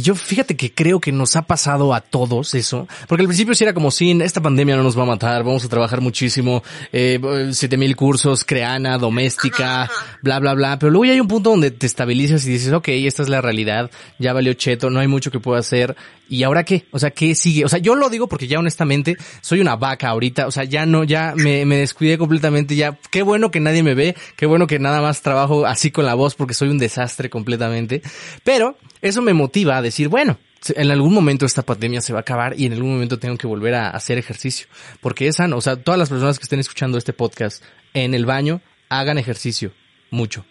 Y 0.00 0.02
yo 0.02 0.14
fíjate 0.14 0.56
que 0.56 0.72
creo 0.72 0.98
que 0.98 1.12
nos 1.12 1.36
ha 1.36 1.42
pasado 1.42 1.92
a 1.92 2.00
todos 2.00 2.54
eso, 2.54 2.88
porque 3.06 3.20
al 3.20 3.28
principio 3.28 3.54
sí 3.54 3.64
era 3.64 3.74
como, 3.74 3.90
sí, 3.90 4.18
esta 4.22 4.40
pandemia 4.40 4.74
no 4.74 4.82
nos 4.82 4.98
va 4.98 5.02
a 5.02 5.06
matar, 5.06 5.44
vamos 5.44 5.62
a 5.62 5.68
trabajar 5.68 6.00
muchísimo, 6.00 6.62
eh, 6.90 7.50
siete 7.52 7.76
mil 7.76 7.94
cursos, 7.96 8.42
creana, 8.42 8.96
doméstica, 8.96 9.90
bla, 10.22 10.38
bla, 10.38 10.54
bla, 10.54 10.78
pero 10.78 10.88
luego 10.88 11.04
ya 11.04 11.12
hay 11.12 11.20
un 11.20 11.28
punto 11.28 11.50
donde 11.50 11.70
te 11.70 11.84
estabilizas 11.84 12.46
y 12.46 12.52
dices, 12.52 12.72
ok, 12.72 12.88
esta 12.88 13.22
es 13.22 13.28
la 13.28 13.42
realidad, 13.42 13.90
ya 14.18 14.32
valió 14.32 14.54
cheto, 14.54 14.88
no 14.88 15.00
hay 15.00 15.06
mucho 15.06 15.30
que 15.30 15.38
pueda 15.38 15.60
hacer, 15.60 15.94
¿y 16.30 16.44
ahora 16.44 16.64
qué? 16.64 16.86
O 16.92 16.98
sea, 16.98 17.10
¿qué 17.10 17.34
sigue? 17.34 17.64
O 17.64 17.68
sea, 17.68 17.80
yo 17.80 17.96
lo 17.96 18.08
digo 18.08 18.28
porque 18.28 18.46
ya 18.46 18.58
honestamente 18.58 19.16
soy 19.42 19.60
una 19.60 19.74
vaca 19.76 20.08
ahorita, 20.08 20.46
o 20.46 20.50
sea, 20.50 20.64
ya 20.64 20.86
no, 20.86 21.02
ya 21.02 21.34
me, 21.36 21.66
descuidé 21.66 22.16
completamente, 22.16 22.76
ya, 22.76 22.96
qué 23.10 23.22
bueno 23.22 23.50
que 23.50 23.58
nadie 23.58 23.82
me 23.82 23.94
ve, 23.94 24.16
qué 24.36 24.46
bueno 24.46 24.68
que 24.68 24.78
nada 24.78 25.02
más 25.02 25.22
trabajo 25.22 25.66
así 25.66 25.90
con 25.90 26.06
la 26.06 26.14
voz 26.14 26.36
porque 26.36 26.54
soy 26.54 26.68
un 26.68 26.78
desastre 26.78 27.28
completamente, 27.28 28.00
pero 28.44 28.78
eso 29.02 29.20
me 29.22 29.34
motiva 29.34 29.76
a 29.76 29.82
decir, 29.82 30.08
bueno, 30.08 30.38
en 30.68 30.90
algún 30.90 31.12
momento 31.12 31.46
esta 31.46 31.62
pandemia 31.62 32.00
se 32.00 32.12
va 32.12 32.20
a 32.20 32.22
acabar 32.22 32.54
y 32.56 32.66
en 32.66 32.74
algún 32.74 32.92
momento 32.92 33.18
tengo 33.18 33.36
que 33.36 33.48
volver 33.48 33.74
a 33.74 33.90
hacer 33.90 34.18
ejercicio. 34.18 34.66
Porque 35.00 35.26
es 35.26 35.36
sano. 35.36 35.56
O 35.56 35.62
sea, 35.62 35.76
todas 35.76 35.98
las 35.98 36.10
personas 36.10 36.38
que 36.38 36.42
estén 36.42 36.60
escuchando 36.60 36.98
este 36.98 37.14
podcast 37.14 37.64
en 37.94 38.12
el 38.12 38.26
baño, 38.26 38.60
hagan 38.90 39.16
ejercicio. 39.16 39.72
Mucho. 40.10 40.44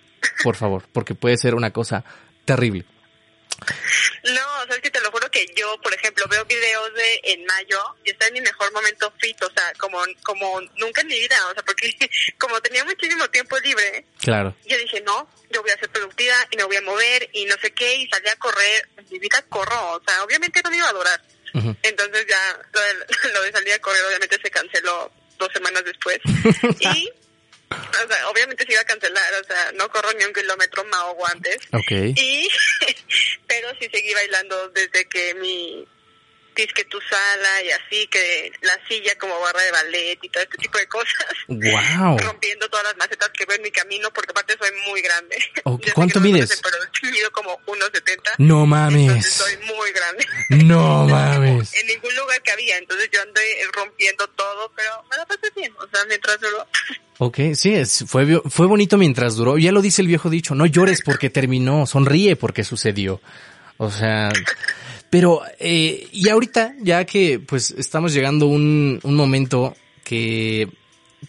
Por 0.44 0.56
favor. 0.56 0.86
Porque 0.92 1.14
puede 1.14 1.38
ser 1.38 1.54
una 1.54 1.69
cosa 1.69 2.06
terrible. 2.44 2.86
No, 4.23 4.61
o 4.61 4.66
sea, 4.66 4.75
es 4.75 4.81
que 4.81 4.92
te 4.92 5.01
lo 5.01 5.11
juro 5.11 5.30
que 5.31 5.45
yo, 5.56 5.80
por 5.81 5.94
ejemplo, 5.94 6.25
veo 6.30 6.45
videos 6.45 6.94
de 6.94 7.21
en 7.23 7.45
mayo 7.45 7.80
y 8.04 8.11
está 8.11 8.28
en 8.28 8.33
mi 8.33 8.42
mejor 8.42 8.71
momento 8.73 9.11
fit, 9.19 9.42
o 9.44 9.51
sea, 9.51 9.73
como, 9.78 9.99
como 10.23 10.61
nunca 10.78 11.01
en 11.01 11.07
mi 11.07 11.19
vida, 11.19 11.35
o 11.47 11.54
sea, 11.54 11.63
porque 11.63 11.89
como 12.37 12.59
tenía 12.61 12.83
muchísimo 12.85 13.28
tiempo 13.30 13.57
libre, 13.59 14.06
claro. 14.19 14.56
yo 14.66 14.78
dije, 14.78 15.01
no, 15.01 15.30
yo 15.49 15.61
voy 15.61 15.71
a 15.71 15.80
ser 15.80 15.89
productiva 15.89 16.35
y 16.51 16.57
me 16.57 16.63
voy 16.63 16.75
a 16.75 16.81
mover 16.81 17.30
y 17.33 17.45
no 17.45 17.56
sé 17.61 17.71
qué, 17.71 17.95
y 17.95 18.07
salí 18.09 18.28
a 18.30 18.35
correr, 18.35 18.89
mi 19.09 19.19
vida 19.19 19.44
corro, 19.49 19.94
o 19.94 20.01
sea, 20.06 20.23
obviamente 20.23 20.61
no 20.63 20.69
me 20.69 20.78
iba 20.78 20.89
a 20.89 20.94
durar. 20.94 21.21
Entonces 21.81 22.25
ya 22.28 22.59
lo 22.73 22.81
de, 22.81 22.94
lo 23.33 23.42
de 23.42 23.51
salir 23.51 23.73
a 23.73 23.80
correr 23.80 24.04
obviamente 24.06 24.37
se 24.42 24.51
canceló 24.51 25.11
dos 25.37 25.49
semanas 25.54 25.83
después. 25.83 26.19
y 26.80 27.11
o 27.71 28.07
sea, 28.07 28.30
obviamente 28.30 28.66
se 28.66 28.73
iba 28.73 28.81
a 28.81 28.85
cancelar, 28.85 29.33
o 29.42 29.44
sea, 29.44 29.71
no 29.73 29.90
corro 29.90 30.11
ni 30.14 30.26
un 30.26 30.33
kilómetro 30.33 30.83
más 30.85 31.04
o 31.06 31.28
antes. 31.28 31.57
Okay. 31.71 32.14
Y, 32.16 32.49
pero 33.47 33.69
sí 33.80 33.90
seguí 33.92 34.14
bailando 34.14 34.69
desde 34.69 35.07
que 35.07 35.35
mi, 35.35 35.88
que 36.68 36.83
tu 36.85 36.99
sala 37.02 37.64
y 37.64 37.71
así, 37.71 38.07
que 38.07 38.52
la 38.61 38.78
silla 38.88 39.18
como 39.18 39.40
barra 39.40 39.61
de 39.61 39.71
ballet 39.71 40.19
y 40.21 40.30
todo 40.30 40.44
este 40.44 40.57
tipo 40.57 40.78
de 40.78 40.88
cosas. 40.88 41.26
Wow. 41.47 42.18
Rompiendo 42.19 42.69
todas 42.69 42.85
las 42.85 42.97
macetas 42.97 43.30
que 43.30 43.45
veo 43.45 43.56
en 43.56 43.64
mi 43.64 43.71
camino, 43.71 44.11
porque 44.11 44.31
aparte 44.31 44.57
soy 44.59 44.71
muy 44.88 45.02
grande. 45.02 45.38
¿Cuánto 45.94 46.19
mides? 46.19 46.59
pero 46.61 46.78
mido 47.11 47.31
como 47.31 47.57
1,70. 47.66 48.35
No 48.40 48.66
mames. 48.66 49.26
soy 49.26 49.57
muy 49.57 49.92
grande. 49.92 50.28
No 50.49 51.06
mames. 51.06 51.73
en 51.73 51.88
ningún 51.88 52.16
lugar 52.16 52.42
que 52.42 52.52
había, 52.52 52.78
entonces 52.78 53.09
yo 53.11 53.21
andé 53.21 53.42
rompiendo 53.73 54.28
todo, 54.30 54.71
pero 54.76 55.04
me 55.09 55.18
la 55.18 55.26
pasé 55.26 55.52
bien, 55.56 55.73
o 55.78 55.88
sea, 55.88 56.06
mientras 56.06 56.40
duró. 56.40 56.68
Ok, 57.21 57.40
sí, 57.54 57.76
fue, 58.07 58.42
fue 58.45 58.66
bonito 58.66 58.97
mientras 58.97 59.35
duró. 59.35 59.57
Ya 59.57 59.73
lo 59.73 59.81
dice 59.81 60.02
el 60.02 60.07
viejo 60.07 60.30
dicho, 60.30 60.56
no 60.56 60.66
llores 60.66 61.02
porque 61.04 61.30
terminó, 61.30 61.85
sonríe 61.85 62.38
porque 62.38 62.64
sucedió. 62.64 63.19
O 63.76 63.92
sea, 63.92 64.31
pero, 65.09 65.42
eh, 65.59 66.07
y 66.14 66.30
ahorita, 66.30 66.76
ya 66.81 67.04
que 67.04 67.40
pues 67.40 67.71
estamos 67.71 68.14
llegando 68.14 68.47
un, 68.47 69.02
un 69.04 69.16
momento 69.16 69.76
que 70.06 70.69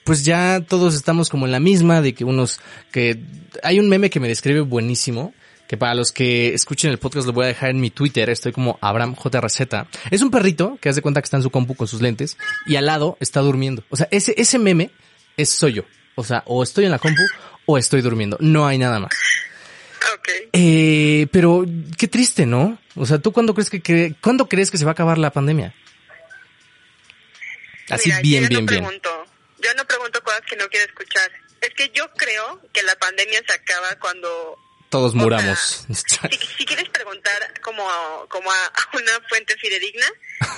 pues 0.04 0.24
ya 0.24 0.60
todos 0.60 0.94
estamos 0.94 1.28
como 1.28 1.46
en 1.46 1.52
la 1.52 1.60
misma, 1.60 2.00
de 2.00 2.14
que 2.14 2.24
unos, 2.24 2.60
que 2.92 3.18
hay 3.64 3.80
un 3.80 3.88
meme 3.88 4.10
que 4.10 4.20
me 4.20 4.28
describe 4.28 4.60
buenísimo, 4.60 5.34
que 5.66 5.76
para 5.76 5.94
los 5.94 6.12
que 6.12 6.54
escuchen 6.54 6.92
el 6.92 6.98
podcast 6.98 7.26
lo 7.26 7.32
voy 7.32 7.46
a 7.46 7.48
dejar 7.48 7.70
en 7.70 7.80
mi 7.80 7.90
Twitter, 7.90 8.30
estoy 8.30 8.52
como 8.52 8.78
Abraham 8.80 9.16
JRZ. 9.16 9.60
Es 10.12 10.22
un 10.22 10.30
perrito 10.30 10.78
que 10.80 10.88
hace 10.88 11.02
cuenta 11.02 11.20
que 11.20 11.26
está 11.26 11.36
en 11.36 11.42
su 11.42 11.50
compu 11.50 11.74
con 11.74 11.88
sus 11.88 12.00
lentes 12.00 12.36
y 12.66 12.76
al 12.76 12.86
lado 12.86 13.16
está 13.18 13.40
durmiendo. 13.40 13.82
O 13.90 13.96
sea, 13.96 14.06
ese, 14.12 14.34
ese 14.36 14.58
meme 14.60 14.90
es 15.40 15.50
soy 15.50 15.74
yo. 15.74 15.84
O 16.14 16.24
sea, 16.24 16.42
o 16.46 16.62
estoy 16.62 16.84
en 16.84 16.90
la 16.90 16.98
compu 16.98 17.22
o 17.66 17.78
estoy 17.78 18.02
durmiendo. 18.02 18.36
No 18.40 18.66
hay 18.66 18.78
nada 18.78 18.98
más. 18.98 19.12
Okay. 20.18 20.48
eh, 20.52 21.26
pero 21.30 21.64
qué 21.96 22.08
triste, 22.08 22.46
¿no? 22.46 22.78
O 22.96 23.06
sea, 23.06 23.18
¿tú 23.18 23.32
cuándo 23.32 23.54
crees 23.54 23.70
que, 23.70 24.14
cuándo 24.20 24.48
crees 24.48 24.70
que 24.70 24.78
se 24.78 24.84
va 24.84 24.90
a 24.90 24.92
acabar 24.92 25.18
la 25.18 25.30
pandemia? 25.30 25.74
Así 27.90 28.10
bien, 28.22 28.48
bien, 28.48 28.66
bien. 28.66 28.84
Yo 28.84 29.74
no 29.76 29.84
pregunto 29.84 30.22
cosas 30.22 30.42
que 30.48 30.56
no 30.56 30.68
quiero 30.68 30.86
escuchar. 30.86 31.30
Es 31.60 31.70
que 31.74 31.90
yo 31.90 32.10
creo 32.12 32.60
que 32.72 32.82
la 32.82 32.94
pandemia 32.96 33.42
se 33.46 33.52
acaba 33.52 33.94
cuando 34.00 34.58
todos 34.90 35.14
muramos. 35.14 35.86
si, 35.88 36.66
quieres 36.66 36.88
preguntar 36.88 37.60
como, 37.62 37.86
como 38.28 38.50
a, 38.50 38.72
una 38.94 39.12
fuente 39.28 39.56
fidedigna, 39.56 40.06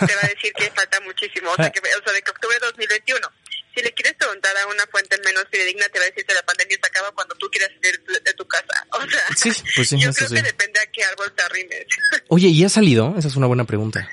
te 0.07 0.15
va 0.15 0.23
a 0.23 0.29
decir 0.29 0.53
que 0.55 0.71
falta 0.71 1.01
muchísimo, 1.01 1.51
o 1.51 1.57
sea, 1.57 1.71
que, 1.73 1.81
o 1.81 2.03
sea, 2.03 2.13
de 2.13 2.23
que 2.23 2.31
octubre 2.31 2.57
de 2.59 2.67
2021. 2.67 3.29
Si 3.75 3.83
le 3.83 3.93
quieres 3.93 4.15
preguntar 4.15 4.57
a 4.57 4.67
una 4.67 4.87
fuente 4.87 5.17
menos 5.25 5.45
fidedigna, 5.51 5.89
te 5.89 5.99
va 5.99 6.05
a 6.05 6.09
decir 6.09 6.27
que 6.27 6.35
la 6.35 6.43
pandemia 6.43 6.77
se 6.81 6.89
acaba 6.89 7.11
cuando 7.13 7.35
tú 7.37 7.51
quieras 7.51 7.71
salir 7.81 8.03
de 8.03 8.35
tu 8.35 8.47
casa. 8.47 8.87
O 8.93 9.09
sea, 9.09 9.55
pues 9.75 9.91
yo 9.91 10.13
creo 10.13 10.29
que 10.29 10.43
depende 10.43 10.79
a 10.81 10.87
qué 10.87 11.03
árbol 11.05 11.33
te 11.33 11.43
arrimes. 11.43 11.87
Oye, 12.29 12.49
¿y 12.49 12.65
ha 12.65 12.69
salido? 12.69 13.15
Esa 13.19 13.29
es 13.29 13.37
una 13.37 13.47
buena 13.47 13.65
pregunta. 13.65 14.09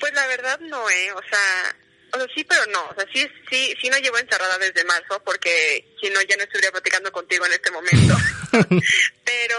Pues 0.00 0.12
la 0.14 0.26
verdad 0.26 0.58
no, 0.60 0.88
¿eh? 0.90 1.12
O 1.12 1.20
sea, 1.28 1.76
o 2.14 2.18
sea, 2.18 2.26
sí, 2.34 2.44
pero 2.44 2.64
no. 2.66 2.84
O 2.90 2.94
sea, 2.94 3.06
sí, 3.12 3.26
sí, 3.50 3.74
sí 3.80 3.88
no 3.88 3.98
llevo 3.98 4.18
encerrada 4.18 4.58
desde 4.58 4.84
marzo, 4.84 5.22
porque 5.24 5.84
si 6.00 6.10
no, 6.10 6.20
ya 6.22 6.36
no 6.36 6.44
estuviera 6.44 6.70
platicando 6.70 7.10
contigo 7.10 7.46
en 7.46 7.52
este 7.52 7.70
momento. 7.70 8.16
pero, 9.24 9.58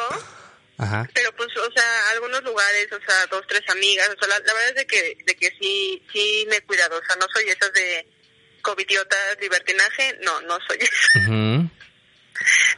Ajá. 0.78 1.10
pero 1.14 1.36
pues, 1.36 1.50
o 1.58 1.72
sea, 1.72 2.10
algunos 2.12 2.44
lugares, 2.44 2.88
o 2.92 3.00
sea, 3.06 3.26
dos, 3.28 3.44
tres 3.48 3.64
amigas, 3.70 4.10
o 4.10 4.20
sea, 4.20 4.28
la, 4.28 4.54
verdad 4.54 4.70
es 4.70 4.76
de 4.76 4.88
que, 4.88 5.18
de 5.26 5.36
que 5.36 5.50
sí, 5.60 6.06
sí 6.14 6.46
me 6.50 6.58
he 6.58 6.62
cuidado. 6.62 7.00
O 7.00 7.06
sea, 7.06 7.16
no 7.16 7.26
soy 7.34 7.50
esas 7.50 7.74
de 7.74 8.06
covidiotas, 8.64 9.38
libertinaje, 9.40 10.18
no, 10.24 10.42
no 10.42 10.58
soy 10.68 10.80
eso. 10.80 11.70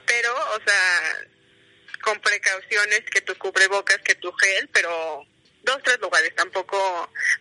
Pero, 0.05 0.35
o 0.35 0.59
sea, 0.65 1.27
con 2.01 2.19
precauciones, 2.19 3.01
que 3.09 3.21
tu 3.21 3.35
cubrebocas, 3.35 3.99
que 3.99 4.15
tu 4.15 4.31
gel, 4.33 4.69
pero 4.73 5.25
dos, 5.65 5.77
tres 5.83 5.99
lugares. 6.01 6.33
Tampoco 6.35 6.77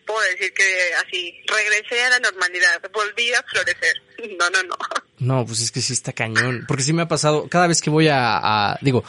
puedo 0.06 0.20
decir 0.30 0.52
que 0.52 0.64
así 1.06 1.34
regresé 1.46 2.02
a 2.04 2.10
la 2.10 2.20
normalidad, 2.20 2.80
volví 2.92 3.32
a 3.32 3.42
florecer. 3.42 4.02
No, 4.38 4.48
no, 4.48 4.62
no. 4.62 4.76
No, 5.18 5.44
pues 5.44 5.60
es 5.60 5.70
que 5.70 5.80
sí 5.80 5.92
está 5.92 6.12
cañón. 6.12 6.64
Porque 6.66 6.82
sí 6.82 6.92
me 6.92 7.02
ha 7.02 7.08
pasado, 7.08 7.48
cada 7.48 7.66
vez 7.66 7.80
que 7.82 7.90
voy 7.90 8.08
a, 8.10 8.78
digo, 8.80 9.04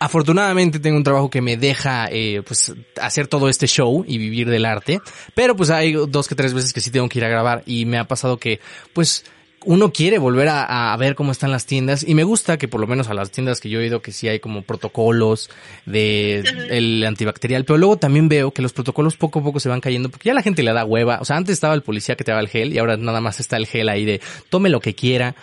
afortunadamente 0.00 0.78
tengo 0.78 0.96
un 0.96 1.04
trabajo 1.04 1.30
que 1.30 1.40
me 1.40 1.56
deja, 1.56 2.08
eh, 2.10 2.42
pues, 2.46 2.72
hacer 3.00 3.28
todo 3.28 3.48
este 3.48 3.66
show 3.66 4.04
y 4.06 4.18
vivir 4.18 4.48
del 4.48 4.64
arte. 4.64 5.00
Pero 5.34 5.56
pues 5.56 5.70
hay 5.70 5.92
dos 5.92 6.28
que 6.28 6.34
tres 6.34 6.54
veces 6.54 6.72
que 6.72 6.80
sí 6.80 6.90
tengo 6.90 7.08
que 7.08 7.18
ir 7.18 7.24
a 7.24 7.28
grabar 7.28 7.62
y 7.66 7.84
me 7.84 7.98
ha 7.98 8.04
pasado 8.04 8.38
que, 8.38 8.60
pues, 8.92 9.24
uno 9.68 9.92
quiere 9.92 10.16
volver 10.16 10.48
a, 10.50 10.96
ver 10.98 11.14
cómo 11.14 11.30
están 11.30 11.50
las 11.50 11.66
tiendas 11.66 12.02
y 12.02 12.14
me 12.14 12.24
gusta 12.24 12.56
que 12.56 12.68
por 12.68 12.80
lo 12.80 12.86
menos 12.86 13.10
a 13.10 13.14
las 13.14 13.30
tiendas 13.30 13.60
que 13.60 13.68
yo 13.68 13.80
he 13.80 13.86
ido 13.86 14.00
que 14.00 14.12
sí 14.12 14.26
hay 14.26 14.40
como 14.40 14.62
protocolos 14.62 15.50
de 15.84 16.38
el 16.70 17.04
antibacterial, 17.04 17.66
pero 17.66 17.76
luego 17.76 17.98
también 17.98 18.30
veo 18.30 18.50
que 18.50 18.62
los 18.62 18.72
protocolos 18.72 19.18
poco 19.18 19.40
a 19.40 19.42
poco 19.42 19.60
se 19.60 19.68
van 19.68 19.82
cayendo 19.82 20.08
porque 20.08 20.30
ya 20.30 20.34
la 20.34 20.40
gente 20.40 20.62
le 20.62 20.72
da 20.72 20.86
hueva, 20.86 21.18
o 21.20 21.26
sea, 21.26 21.36
antes 21.36 21.52
estaba 21.52 21.74
el 21.74 21.82
policía 21.82 22.16
que 22.16 22.24
te 22.24 22.30
daba 22.30 22.40
el 22.40 22.48
gel 22.48 22.72
y 22.72 22.78
ahora 22.78 22.96
nada 22.96 23.20
más 23.20 23.40
está 23.40 23.58
el 23.58 23.66
gel 23.66 23.90
ahí 23.90 24.06
de 24.06 24.22
tome 24.48 24.70
lo 24.70 24.80
que 24.80 24.94
quiera, 24.94 25.34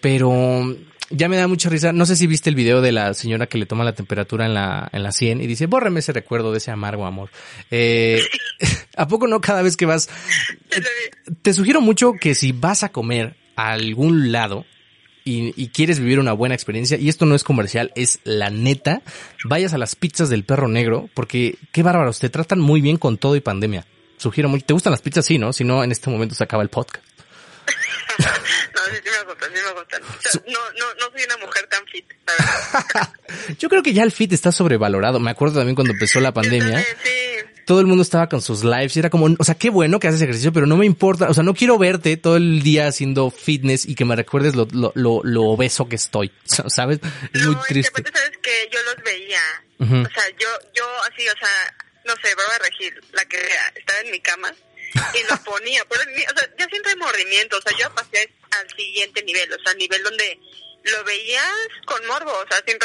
pero 0.00 0.74
ya 1.10 1.28
me 1.28 1.36
da 1.36 1.46
mucha 1.46 1.70
risa. 1.70 1.92
No 1.92 2.04
sé 2.04 2.16
si 2.16 2.26
viste 2.26 2.50
el 2.50 2.56
video 2.56 2.80
de 2.80 2.90
la 2.90 3.14
señora 3.14 3.46
que 3.46 3.58
le 3.58 3.66
toma 3.66 3.84
la 3.84 3.94
temperatura 3.94 4.44
en 4.46 4.54
la, 4.54 4.88
en 4.92 5.04
la 5.04 5.12
100 5.12 5.40
y 5.40 5.46
dice, 5.46 5.66
bórreme 5.66 6.00
ese 6.00 6.12
recuerdo 6.12 6.50
de 6.50 6.58
ese 6.58 6.72
amargo 6.72 7.06
amor. 7.06 7.30
Eh, 7.70 8.20
¿A 8.96 9.06
poco 9.06 9.28
no 9.28 9.40
cada 9.40 9.62
vez 9.62 9.76
que 9.76 9.86
vas? 9.86 10.08
Te 11.42 11.52
sugiero 11.52 11.80
mucho 11.80 12.14
que 12.14 12.34
si 12.34 12.52
vas 12.52 12.82
a 12.82 12.88
comer 12.88 13.36
a 13.58 13.72
algún 13.72 14.30
lado 14.30 14.64
y, 15.24 15.68
quieres 15.68 15.98
vivir 15.98 16.20
una 16.20 16.32
buena 16.32 16.54
experiencia, 16.54 16.96
y 16.96 17.10
esto 17.10 17.26
no 17.26 17.34
es 17.34 17.44
comercial, 17.44 17.92
es 17.94 18.20
la 18.24 18.48
neta, 18.48 19.02
vayas 19.44 19.74
a 19.74 19.78
las 19.78 19.94
pizzas 19.94 20.30
del 20.30 20.44
perro 20.44 20.68
negro, 20.68 21.10
porque 21.12 21.58
qué 21.70 21.82
bárbaros, 21.82 22.18
te 22.18 22.30
tratan 22.30 22.60
muy 22.60 22.80
bien 22.80 22.96
con 22.96 23.18
todo 23.18 23.36
y 23.36 23.40
pandemia. 23.40 23.84
Sugiero 24.16 24.48
muy, 24.48 24.62
¿te 24.62 24.72
gustan 24.72 24.92
las 24.92 25.02
pizzas? 25.02 25.26
Sí, 25.26 25.36
¿no? 25.36 25.52
Si 25.52 25.64
no, 25.64 25.84
en 25.84 25.92
este 25.92 26.08
momento 26.08 26.34
se 26.34 26.44
acaba 26.44 26.62
el 26.62 26.70
podcast. 26.70 27.04
no, 28.18 28.24
sí, 28.90 29.00
sí 29.04 29.10
me 29.10 29.24
gustan, 29.24 29.50
sí 29.54 29.60
me 29.66 29.72
gustan. 29.78 30.02
no, 30.46 30.58
no, 30.78 30.94
no 30.94 31.10
soy 31.12 31.24
una 31.26 31.36
mujer 31.44 31.66
tan 31.66 31.84
fit, 31.86 32.06
Yo 33.58 33.68
creo 33.68 33.82
que 33.82 33.92
ya 33.92 34.04
el 34.04 34.12
fit 34.12 34.32
está 34.32 34.50
sobrevalorado. 34.50 35.20
Me 35.20 35.30
acuerdo 35.30 35.58
también 35.58 35.74
cuando 35.74 35.92
empezó 35.92 36.20
la 36.20 36.32
pandemia. 36.32 36.78
Sí, 36.80 37.37
todo 37.68 37.80
el 37.80 37.86
mundo 37.86 38.02
estaba 38.02 38.30
con 38.30 38.40
sus 38.40 38.64
lives 38.64 38.96
y 38.96 39.00
era 39.00 39.10
como, 39.10 39.28
o 39.38 39.44
sea, 39.44 39.54
qué 39.54 39.68
bueno 39.68 40.00
que 40.00 40.08
haces 40.08 40.22
ejercicio, 40.22 40.54
pero 40.54 40.64
no 40.64 40.78
me 40.78 40.86
importa, 40.86 41.28
o 41.28 41.34
sea, 41.34 41.42
no 41.42 41.52
quiero 41.52 41.76
verte 41.76 42.16
todo 42.16 42.38
el 42.38 42.62
día 42.62 42.86
haciendo 42.86 43.30
fitness 43.30 43.84
y 43.84 43.94
que 43.94 44.06
me 44.06 44.16
recuerdes 44.16 44.56
lo, 44.56 44.66
lo, 44.72 45.20
lo, 45.22 45.42
obeso 45.44 45.86
que 45.86 45.96
estoy, 45.96 46.32
¿sabes? 46.44 47.00
Es 47.34 47.44
muy 47.44 47.56
triste. 47.68 47.92
Es 47.94 48.10
sabes 48.10 48.38
que 48.38 48.70
yo 48.72 48.82
los 48.84 48.96
veía, 49.04 49.42
o 49.80 49.84
sea, 49.84 50.24
yo, 50.40 50.48
yo 50.74 50.84
así, 51.12 51.28
o 51.28 51.38
sea, 51.38 51.76
no 52.06 52.14
sé, 52.22 52.32
a 52.32 52.58
Regil, 52.58 52.94
la 53.12 53.26
que 53.26 53.36
estaba 53.76 54.00
en 54.00 54.12
mi 54.12 54.20
cama, 54.20 54.50
y 55.12 55.30
lo 55.30 55.36
ponía, 55.44 55.84
pero, 55.90 56.00
o 56.00 56.38
sea, 56.38 56.48
ya 56.58 56.66
sin 56.72 56.82
remordimiento, 56.82 57.58
o 57.58 57.60
sea, 57.60 57.76
yo 57.76 57.94
pasé 57.94 58.32
al 58.50 58.76
siguiente 58.78 59.22
nivel, 59.24 59.52
o 59.52 59.58
sea, 59.62 59.72
al 59.72 59.78
nivel 59.78 60.02
donde 60.02 60.40
lo 60.84 61.04
veías 61.04 61.52
con 61.84 62.06
morbo, 62.06 62.32
o 62.32 62.46
sea, 62.48 62.64
sin, 62.66 62.78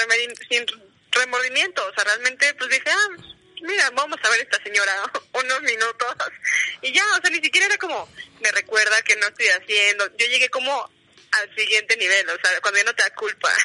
sin 0.49 0.65
remordimiento, 1.09 1.87
o 1.87 1.93
sea, 1.93 2.03
realmente, 2.03 2.53
pues 2.55 2.69
dije, 2.69 2.89
ah, 2.89 3.33
mira, 3.63 3.89
vamos 3.95 4.19
a 4.23 4.29
ver 4.29 4.41
esta 4.41 4.61
señora 4.63 4.91
unos 5.33 5.61
minutos. 5.61 6.15
Y 6.81 6.91
ya, 6.91 7.03
o 7.17 7.21
sea, 7.21 7.31
ni 7.31 7.41
siquiera 7.41 7.67
era 7.67 7.77
como, 7.77 8.07
me 8.41 8.51
recuerda 8.51 9.01
que 9.01 9.15
no 9.15 9.27
estoy 9.27 9.47
haciendo. 9.47 10.05
Yo 10.17 10.27
llegué 10.27 10.49
como 10.49 10.71
al 11.31 11.55
siguiente 11.55 11.97
nivel, 11.97 12.29
o 12.29 12.37
sea, 12.41 12.61
cuando 12.61 12.79
ya 12.79 12.85
no 12.85 12.93
te 12.93 13.03
da 13.03 13.09
culpa. 13.11 13.49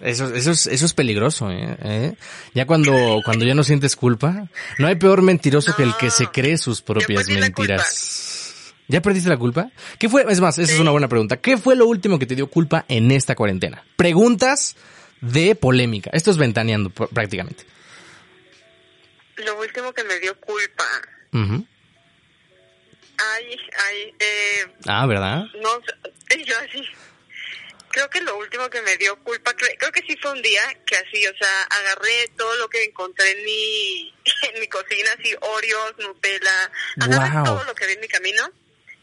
Eso, 0.00 0.32
eso, 0.32 0.52
es, 0.52 0.68
eso 0.68 0.86
es 0.86 0.94
peligroso, 0.94 1.50
¿eh? 1.50 1.76
¿eh? 1.82 2.14
Ya 2.54 2.66
cuando, 2.66 3.20
cuando 3.24 3.44
ya 3.44 3.56
no 3.56 3.64
sientes 3.64 3.96
culpa, 3.96 4.46
no 4.78 4.86
hay 4.86 4.94
peor 4.94 5.22
mentiroso 5.22 5.74
que 5.74 5.82
el 5.82 5.96
que 5.96 6.12
se 6.12 6.28
cree 6.28 6.56
sus 6.56 6.82
propias 6.82 7.28
mentiras. 7.28 8.72
¿Ya 8.86 9.02
perdiste 9.02 9.28
la 9.28 9.36
culpa? 9.36 9.72
¿Qué 9.98 10.08
fue? 10.08 10.24
Es 10.28 10.40
más, 10.40 10.56
esa 10.58 10.72
es 10.72 10.78
una 10.78 10.92
buena 10.92 11.08
pregunta. 11.08 11.38
¿Qué 11.38 11.56
fue 11.56 11.74
lo 11.74 11.88
último 11.88 12.16
que 12.20 12.26
te 12.26 12.36
dio 12.36 12.46
culpa 12.46 12.84
en 12.86 13.10
esta 13.10 13.34
cuarentena? 13.34 13.84
Preguntas 13.96 14.76
de 15.20 15.56
polémica. 15.56 16.10
Esto 16.12 16.30
es 16.30 16.36
ventaneando 16.36 16.90
prácticamente 16.90 17.64
lo 19.38 19.58
último 19.58 19.92
que 19.92 20.04
me 20.04 20.18
dio 20.18 20.38
culpa. 20.40 20.84
Ay, 23.20 23.56
ay, 23.86 24.14
eh, 24.18 24.66
Ah, 24.86 25.06
¿verdad? 25.06 25.44
No, 25.60 25.80
yo 26.44 26.58
así. 26.58 26.88
Creo 27.90 28.08
que 28.10 28.20
lo 28.20 28.36
último 28.36 28.68
que 28.68 28.82
me 28.82 28.96
dio 28.96 29.16
culpa, 29.24 29.54
creo, 29.54 29.90
que 29.90 30.02
sí 30.02 30.16
fue 30.20 30.32
un 30.32 30.42
día 30.42 30.62
que 30.84 30.94
así, 30.96 31.26
o 31.26 31.36
sea, 31.36 31.62
agarré 31.64 32.28
todo 32.36 32.54
lo 32.56 32.68
que 32.68 32.84
encontré 32.84 33.30
en 33.30 33.44
mi, 33.44 34.14
en 34.54 34.60
mi 34.60 34.68
cocina, 34.68 35.10
así, 35.18 35.34
Oreos, 35.40 35.94
Nutella, 35.98 36.70
agarré 37.00 37.44
todo 37.44 37.64
lo 37.64 37.74
que 37.74 37.86
vi 37.86 37.94
en 37.94 38.00
mi 38.00 38.08
camino 38.08 38.52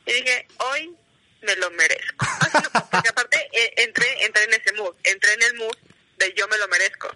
y 0.05 0.13
dije, 0.13 0.47
hoy 0.57 0.95
me 1.41 1.55
lo 1.57 1.71
merezco. 1.71 2.25
porque 2.91 3.09
aparte 3.09 3.49
eh, 3.53 3.73
entré, 3.77 4.23
entré 4.23 4.43
en 4.43 4.53
ese 4.53 4.73
mood, 4.73 4.95
entré 5.03 5.33
en 5.33 5.43
el 5.43 5.53
mood 5.55 5.77
de 6.17 6.33
yo 6.33 6.47
me 6.47 6.57
lo 6.57 6.67
merezco. 6.67 7.09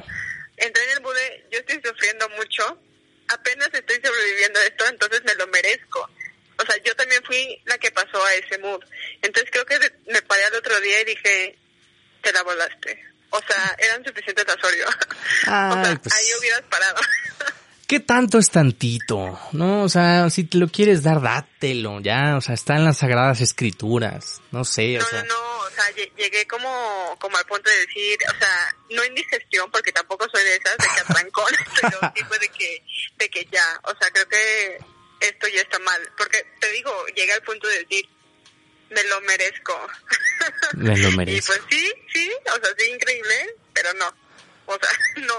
Entré 0.58 0.84
en 0.84 0.90
el 0.92 1.02
mood 1.02 1.16
de 1.16 1.48
yo 1.52 1.60
estoy 1.60 1.82
sufriendo 1.84 2.28
mucho, 2.30 2.82
apenas 3.30 3.70
estoy 3.74 4.00
sobreviviendo 4.04 4.60
a 4.60 4.66
esto, 4.66 4.86
entonces 4.88 5.24
me 5.24 5.36
lo 5.36 5.48
merezco. 5.48 6.10
O 6.58 6.66
sea, 6.66 6.76
yo 6.84 6.96
también 6.96 7.24
fui 7.24 7.62
la 7.66 7.78
que 7.78 7.92
pasó 7.92 8.24
a 8.24 8.34
ese 8.36 8.58
mood. 8.58 8.84
Entonces 9.22 9.50
creo 9.52 9.66
que 9.66 9.80
me 10.08 10.22
paré 10.24 10.44
al 10.46 10.56
otro 10.56 10.80
día 10.82 11.02
y 11.02 11.06
dije, 11.06 11.58
te 12.22 12.34
la 12.34 12.44
volaste. 12.44 13.02
O 13.30 13.40
sea, 13.40 13.76
eran 13.78 14.04
suficientes 14.04 14.46
las 14.46 14.64
Oreo. 14.64 14.88
o 14.90 15.84
sea, 15.84 16.00
pues 16.02 16.16
ahí 16.16 16.26
hubieras 16.40 16.62
parado. 16.64 17.00
¿Qué 17.90 18.00
tanto 18.00 18.38
es 18.38 18.52
tantito? 18.52 19.40
No, 19.52 19.82
o 19.82 19.90
sea, 19.90 20.30
si 20.30 20.44
te 20.44 20.60
lo 20.60 20.68
quieres 20.68 21.02
dar, 21.02 21.22
dátelo, 21.22 22.00
ya, 22.02 22.38
o 22.38 22.42
sea, 22.42 22.54
está 22.54 22.76
en 22.76 22.86
las 22.86 23.00
sagradas 23.00 23.42
escrituras, 23.42 24.42
no 24.52 24.64
sé, 24.64 25.00
o 25.00 25.04
sea. 25.04 25.24
No, 25.24 25.30
no, 25.30 25.58
o 25.62 25.70
sea, 25.72 25.86
llegué 26.16 26.46
como, 26.46 27.18
como 27.20 27.36
al 27.36 27.46
punto 27.46 27.68
de 27.68 27.88
decir, 27.88 28.16
o 28.28 28.38
sea, 28.38 28.76
no 28.92 29.04
indigestión, 29.06 29.72
porque 29.72 29.92
tampoco 29.92 30.28
soy 30.32 30.44
de 30.44 30.56
esas, 30.58 30.78
de 30.78 30.86
que 30.86 31.00
atrancón, 31.00 31.52
pero 31.82 32.00
sí 32.16 32.24
fue 32.26 32.38
de 32.38 32.50
que, 32.50 32.84
ya, 33.52 33.80
o 33.84 33.96
sea, 33.98 34.10
creo 34.12 34.28
que 34.28 34.80
esto 35.22 35.48
ya 35.48 35.62
está 35.62 35.80
mal, 35.80 36.12
porque 36.18 36.46
te 36.60 36.72
digo, 36.72 36.92
llegué 37.08 37.34
al 37.34 37.44
punto 37.44 37.68
de 37.68 37.80
decir, 37.80 38.06
me 38.90 39.04
lo 39.04 39.22
merezco. 39.22 39.88
Me 40.74 40.98
lo 40.98 41.12
merezco. 41.12 41.54
y 41.54 41.60
pues 41.60 41.62
sí, 41.70 41.94
sí, 42.14 42.32
o 42.46 42.66
sea, 42.66 42.74
sí, 42.78 42.90
increíble, 42.90 43.56
pero 43.74 43.94
no, 43.94 44.14
no. 45.28 45.34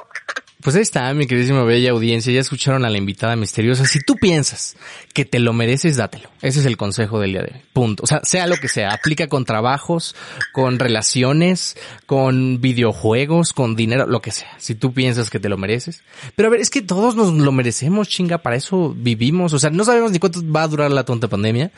Pues 0.62 0.76
ahí 0.76 0.82
está, 0.82 1.12
mi 1.14 1.26
queridísima 1.26 1.64
bella 1.64 1.90
audiencia. 1.90 2.32
Ya 2.34 2.40
escucharon 2.40 2.84
a 2.84 2.90
la 2.90 2.98
invitada 2.98 3.34
misteriosa. 3.34 3.86
Si 3.86 3.98
tú 4.00 4.16
piensas 4.16 4.76
que 5.14 5.24
te 5.24 5.38
lo 5.38 5.54
mereces, 5.54 5.96
dátelo. 5.96 6.28
Ese 6.42 6.60
es 6.60 6.66
el 6.66 6.76
consejo 6.76 7.18
del 7.18 7.32
día 7.32 7.40
de 7.40 7.52
hoy. 7.54 7.62
Punto. 7.72 8.02
O 8.02 8.06
sea, 8.06 8.20
sea 8.24 8.46
lo 8.46 8.56
que 8.56 8.68
sea. 8.68 8.92
Aplica 8.92 9.26
con 9.28 9.46
trabajos, 9.46 10.14
con 10.52 10.78
relaciones, 10.78 11.78
con 12.04 12.60
videojuegos, 12.60 13.54
con 13.54 13.74
dinero, 13.74 14.06
lo 14.06 14.20
que 14.20 14.32
sea. 14.32 14.50
Si 14.58 14.74
tú 14.74 14.92
piensas 14.92 15.30
que 15.30 15.40
te 15.40 15.48
lo 15.48 15.56
mereces. 15.56 16.02
Pero 16.36 16.48
a 16.48 16.50
ver, 16.50 16.60
es 16.60 16.68
que 16.68 16.82
todos 16.82 17.16
nos 17.16 17.32
lo 17.32 17.52
merecemos, 17.52 18.10
chinga. 18.10 18.38
Para 18.38 18.56
eso 18.56 18.94
vivimos. 18.94 19.54
O 19.54 19.58
sea, 19.58 19.70
no 19.70 19.84
sabemos 19.84 20.12
ni 20.12 20.18
cuánto 20.18 20.40
va 20.46 20.64
a 20.64 20.68
durar 20.68 20.90
la 20.90 21.04
tonta 21.04 21.28
pandemia. 21.28 21.70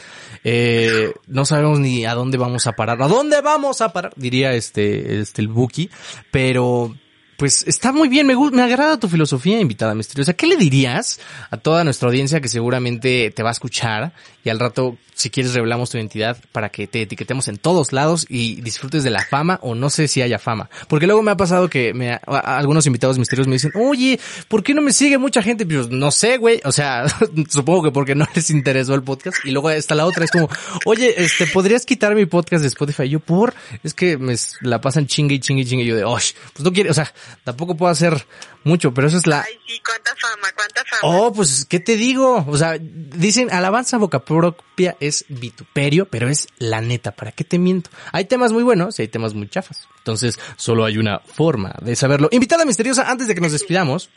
Eh, 0.42 1.12
no 1.28 1.44
sabemos 1.44 1.78
ni 1.78 2.04
a 2.04 2.14
dónde 2.14 2.36
vamos 2.36 2.66
a 2.66 2.72
parar. 2.72 3.00
¿A 3.00 3.06
dónde 3.06 3.40
vamos 3.42 3.80
a 3.80 3.92
parar? 3.92 4.12
Diría 4.16 4.54
este, 4.54 5.20
este, 5.20 5.40
el 5.40 5.46
Buki. 5.46 5.88
Pero, 6.32 6.96
pues 7.42 7.64
está 7.66 7.90
muy 7.90 8.08
bien, 8.08 8.24
me, 8.24 8.36
me 8.36 8.62
agrada 8.62 9.00
tu 9.00 9.08
filosofía, 9.08 9.58
invitada 9.58 9.96
misteriosa. 9.96 10.32
¿Qué 10.32 10.46
le 10.46 10.56
dirías 10.56 11.18
a 11.50 11.56
toda 11.56 11.82
nuestra 11.82 12.06
audiencia 12.06 12.40
que 12.40 12.46
seguramente 12.46 13.32
te 13.32 13.42
va 13.42 13.48
a 13.48 13.50
escuchar 13.50 14.12
y 14.44 14.48
al 14.48 14.60
rato, 14.60 14.96
si 15.14 15.30
quieres, 15.30 15.54
revelamos 15.54 15.90
tu 15.90 15.98
identidad 15.98 16.36
para 16.52 16.68
que 16.68 16.86
te 16.86 17.02
etiquetemos 17.02 17.46
en 17.46 17.56
todos 17.56 17.92
lados 17.92 18.26
y 18.28 18.60
disfrutes 18.60 19.04
de 19.04 19.10
la 19.10 19.24
fama 19.24 19.58
o 19.62 19.74
no 19.74 19.90
sé 19.90 20.08
si 20.08 20.20
haya 20.22 20.38
fama? 20.38 20.68
Porque 20.88 21.06
luego 21.06 21.22
me 21.22 21.30
ha 21.30 21.36
pasado 21.36 21.68
que 21.68 21.94
me, 21.94 22.20
algunos 22.26 22.86
invitados 22.86 23.18
misteriosos 23.18 23.48
me 23.48 23.54
dicen, 23.54 23.72
oye, 23.74 24.18
¿por 24.48 24.62
qué 24.62 24.74
no 24.74 24.82
me 24.82 24.92
sigue 24.92 25.18
mucha 25.18 25.42
gente? 25.42 25.66
Pues 25.66 25.90
no 25.90 26.10
sé, 26.10 26.38
güey. 26.38 26.60
O 26.64 26.72
sea, 26.72 27.06
supongo 27.48 27.84
que 27.84 27.90
porque 27.90 28.14
no 28.14 28.26
les 28.34 28.50
interesó 28.50 28.94
el 28.94 29.02
podcast. 29.02 29.38
Y 29.44 29.50
luego 29.50 29.70
está 29.70 29.94
la 29.94 30.06
otra, 30.06 30.24
es 30.24 30.30
como, 30.30 30.48
oye, 30.86 31.14
este, 31.16 31.46
¿podrías 31.46 31.86
quitar 31.86 32.14
mi 32.14 32.26
podcast 32.26 32.62
de 32.62 32.68
Spotify? 32.68 33.08
yo, 33.08 33.20
por, 33.20 33.54
es 33.82 33.94
que 33.94 34.16
me 34.16 34.34
la 34.60 34.80
pasan 34.80 35.06
chingue 35.06 35.36
y 35.36 35.40
chingue 35.40 35.62
y 35.62 35.66
chingue. 35.66 35.84
Y 35.84 35.88
yo 35.88 35.96
de, 35.96 36.04
oh, 36.04 36.18
pues 36.52 36.64
no 36.64 36.72
quiere, 36.72 36.90
o 36.90 36.94
sea, 36.94 37.12
tampoco 37.44 37.76
puedo 37.76 37.90
hacer 37.90 38.26
mucho, 38.64 38.92
pero 38.94 39.08
eso 39.08 39.18
es 39.18 39.26
la... 39.26 39.42
Ay, 39.42 39.58
sí, 39.66 39.80
cuánta 39.84 40.14
fama, 40.16 40.48
cuánta 40.54 40.84
fama. 40.84 41.00
Oh, 41.02 41.32
pues, 41.32 41.66
¿qué 41.68 41.80
te 41.80 41.96
digo? 41.96 42.44
O 42.48 42.56
sea, 42.56 42.78
dicen, 42.80 43.52
alabanza 43.52 43.98
boca 43.98 44.24
propia 44.24 44.96
es 45.00 45.24
vituperio, 45.28 46.06
pero 46.06 46.28
es 46.28 46.48
la 46.58 46.80
neta, 46.80 47.12
¿para 47.12 47.32
qué 47.32 47.44
te 47.44 47.58
miento? 47.58 47.90
Hay 48.12 48.26
temas 48.26 48.52
muy 48.52 48.62
buenos 48.62 48.98
y 48.98 49.02
hay 49.02 49.08
temas 49.08 49.34
muy 49.34 49.48
chafas. 49.48 49.88
Entonces, 49.98 50.38
solo 50.56 50.84
hay 50.84 50.98
una 50.98 51.20
forma 51.20 51.74
de 51.80 51.96
saberlo. 51.96 52.28
Invitada 52.32 52.64
misteriosa, 52.64 53.10
antes 53.10 53.28
de 53.28 53.34
que 53.34 53.40
nos 53.40 53.52
despidamos, 53.52 54.10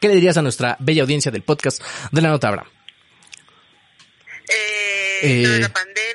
¿qué 0.00 0.08
le 0.08 0.14
dirías 0.14 0.36
a 0.36 0.42
nuestra 0.42 0.76
bella 0.80 1.02
audiencia 1.02 1.30
del 1.30 1.42
podcast 1.42 1.82
de 2.10 2.20
la 2.22 2.28
nota 2.28 2.48
Abraham? 2.48 2.68
Eh, 5.22 5.44
sobre 5.44 5.60
la 5.60 5.72
pandemia, 5.72 6.11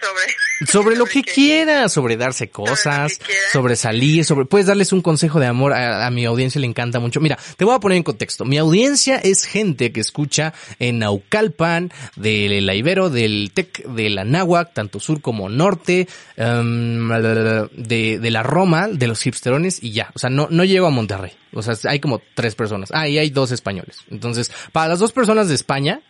sobre... 0.00 0.34
Sobre 0.70 0.96
lo 0.96 1.04
que 1.04 1.22
quieras, 1.22 1.92
sobre 1.92 2.16
darse 2.16 2.48
cosas, 2.48 3.18
sobre, 3.52 3.76
salir, 3.76 4.24
sobre... 4.24 4.46
Puedes 4.46 4.68
darles 4.68 4.92
un 4.92 5.02
consejo 5.02 5.40
de 5.40 5.46
amor, 5.46 5.74
a, 5.74 6.08
mi 6.10 6.24
audiencia 6.24 6.60
le 6.60 6.66
encanta 6.66 7.00
mucho. 7.00 7.20
Mira, 7.20 7.38
te 7.56 7.64
voy 7.64 7.74
a 7.74 7.80
poner 7.80 7.96
en 7.96 8.02
contexto. 8.02 8.44
Mi 8.44 8.56
audiencia 8.56 9.16
es 9.16 9.44
gente 9.44 9.92
que 9.92 10.00
escucha 10.00 10.54
en 10.78 11.00
Naucalpan, 11.00 11.92
del 12.16 12.64
La 12.64 12.74
Ibero, 12.74 13.10
del 13.10 13.50
TEC, 13.52 13.84
de 13.84 14.10
la 14.10 14.24
Náhuac, 14.24 14.72
tanto 14.72 15.00
sur 15.00 15.20
como 15.20 15.48
norte, 15.48 16.08
em, 16.36 17.08
de, 17.08 18.18
de 18.20 18.30
la 18.30 18.42
Roma, 18.42 18.88
de 18.88 19.06
los 19.06 19.26
hipsterones 19.26 19.82
y 19.82 19.92
ya. 19.92 20.10
O 20.14 20.18
sea, 20.18 20.30
no, 20.30 20.48
no 20.50 20.64
llego 20.64 20.86
a 20.86 20.90
Monterrey. 20.90 21.32
O 21.54 21.62
sea, 21.62 21.74
hay 21.90 22.00
como 22.00 22.20
tres 22.34 22.54
personas. 22.54 22.90
Ah, 22.92 23.08
y 23.08 23.18
hay 23.18 23.30
dos 23.30 23.50
españoles. 23.50 23.98
Entonces, 24.10 24.50
para 24.72 24.88
las 24.88 24.98
dos 24.98 25.12
personas 25.12 25.48
de 25.48 25.54
España, 25.54 26.00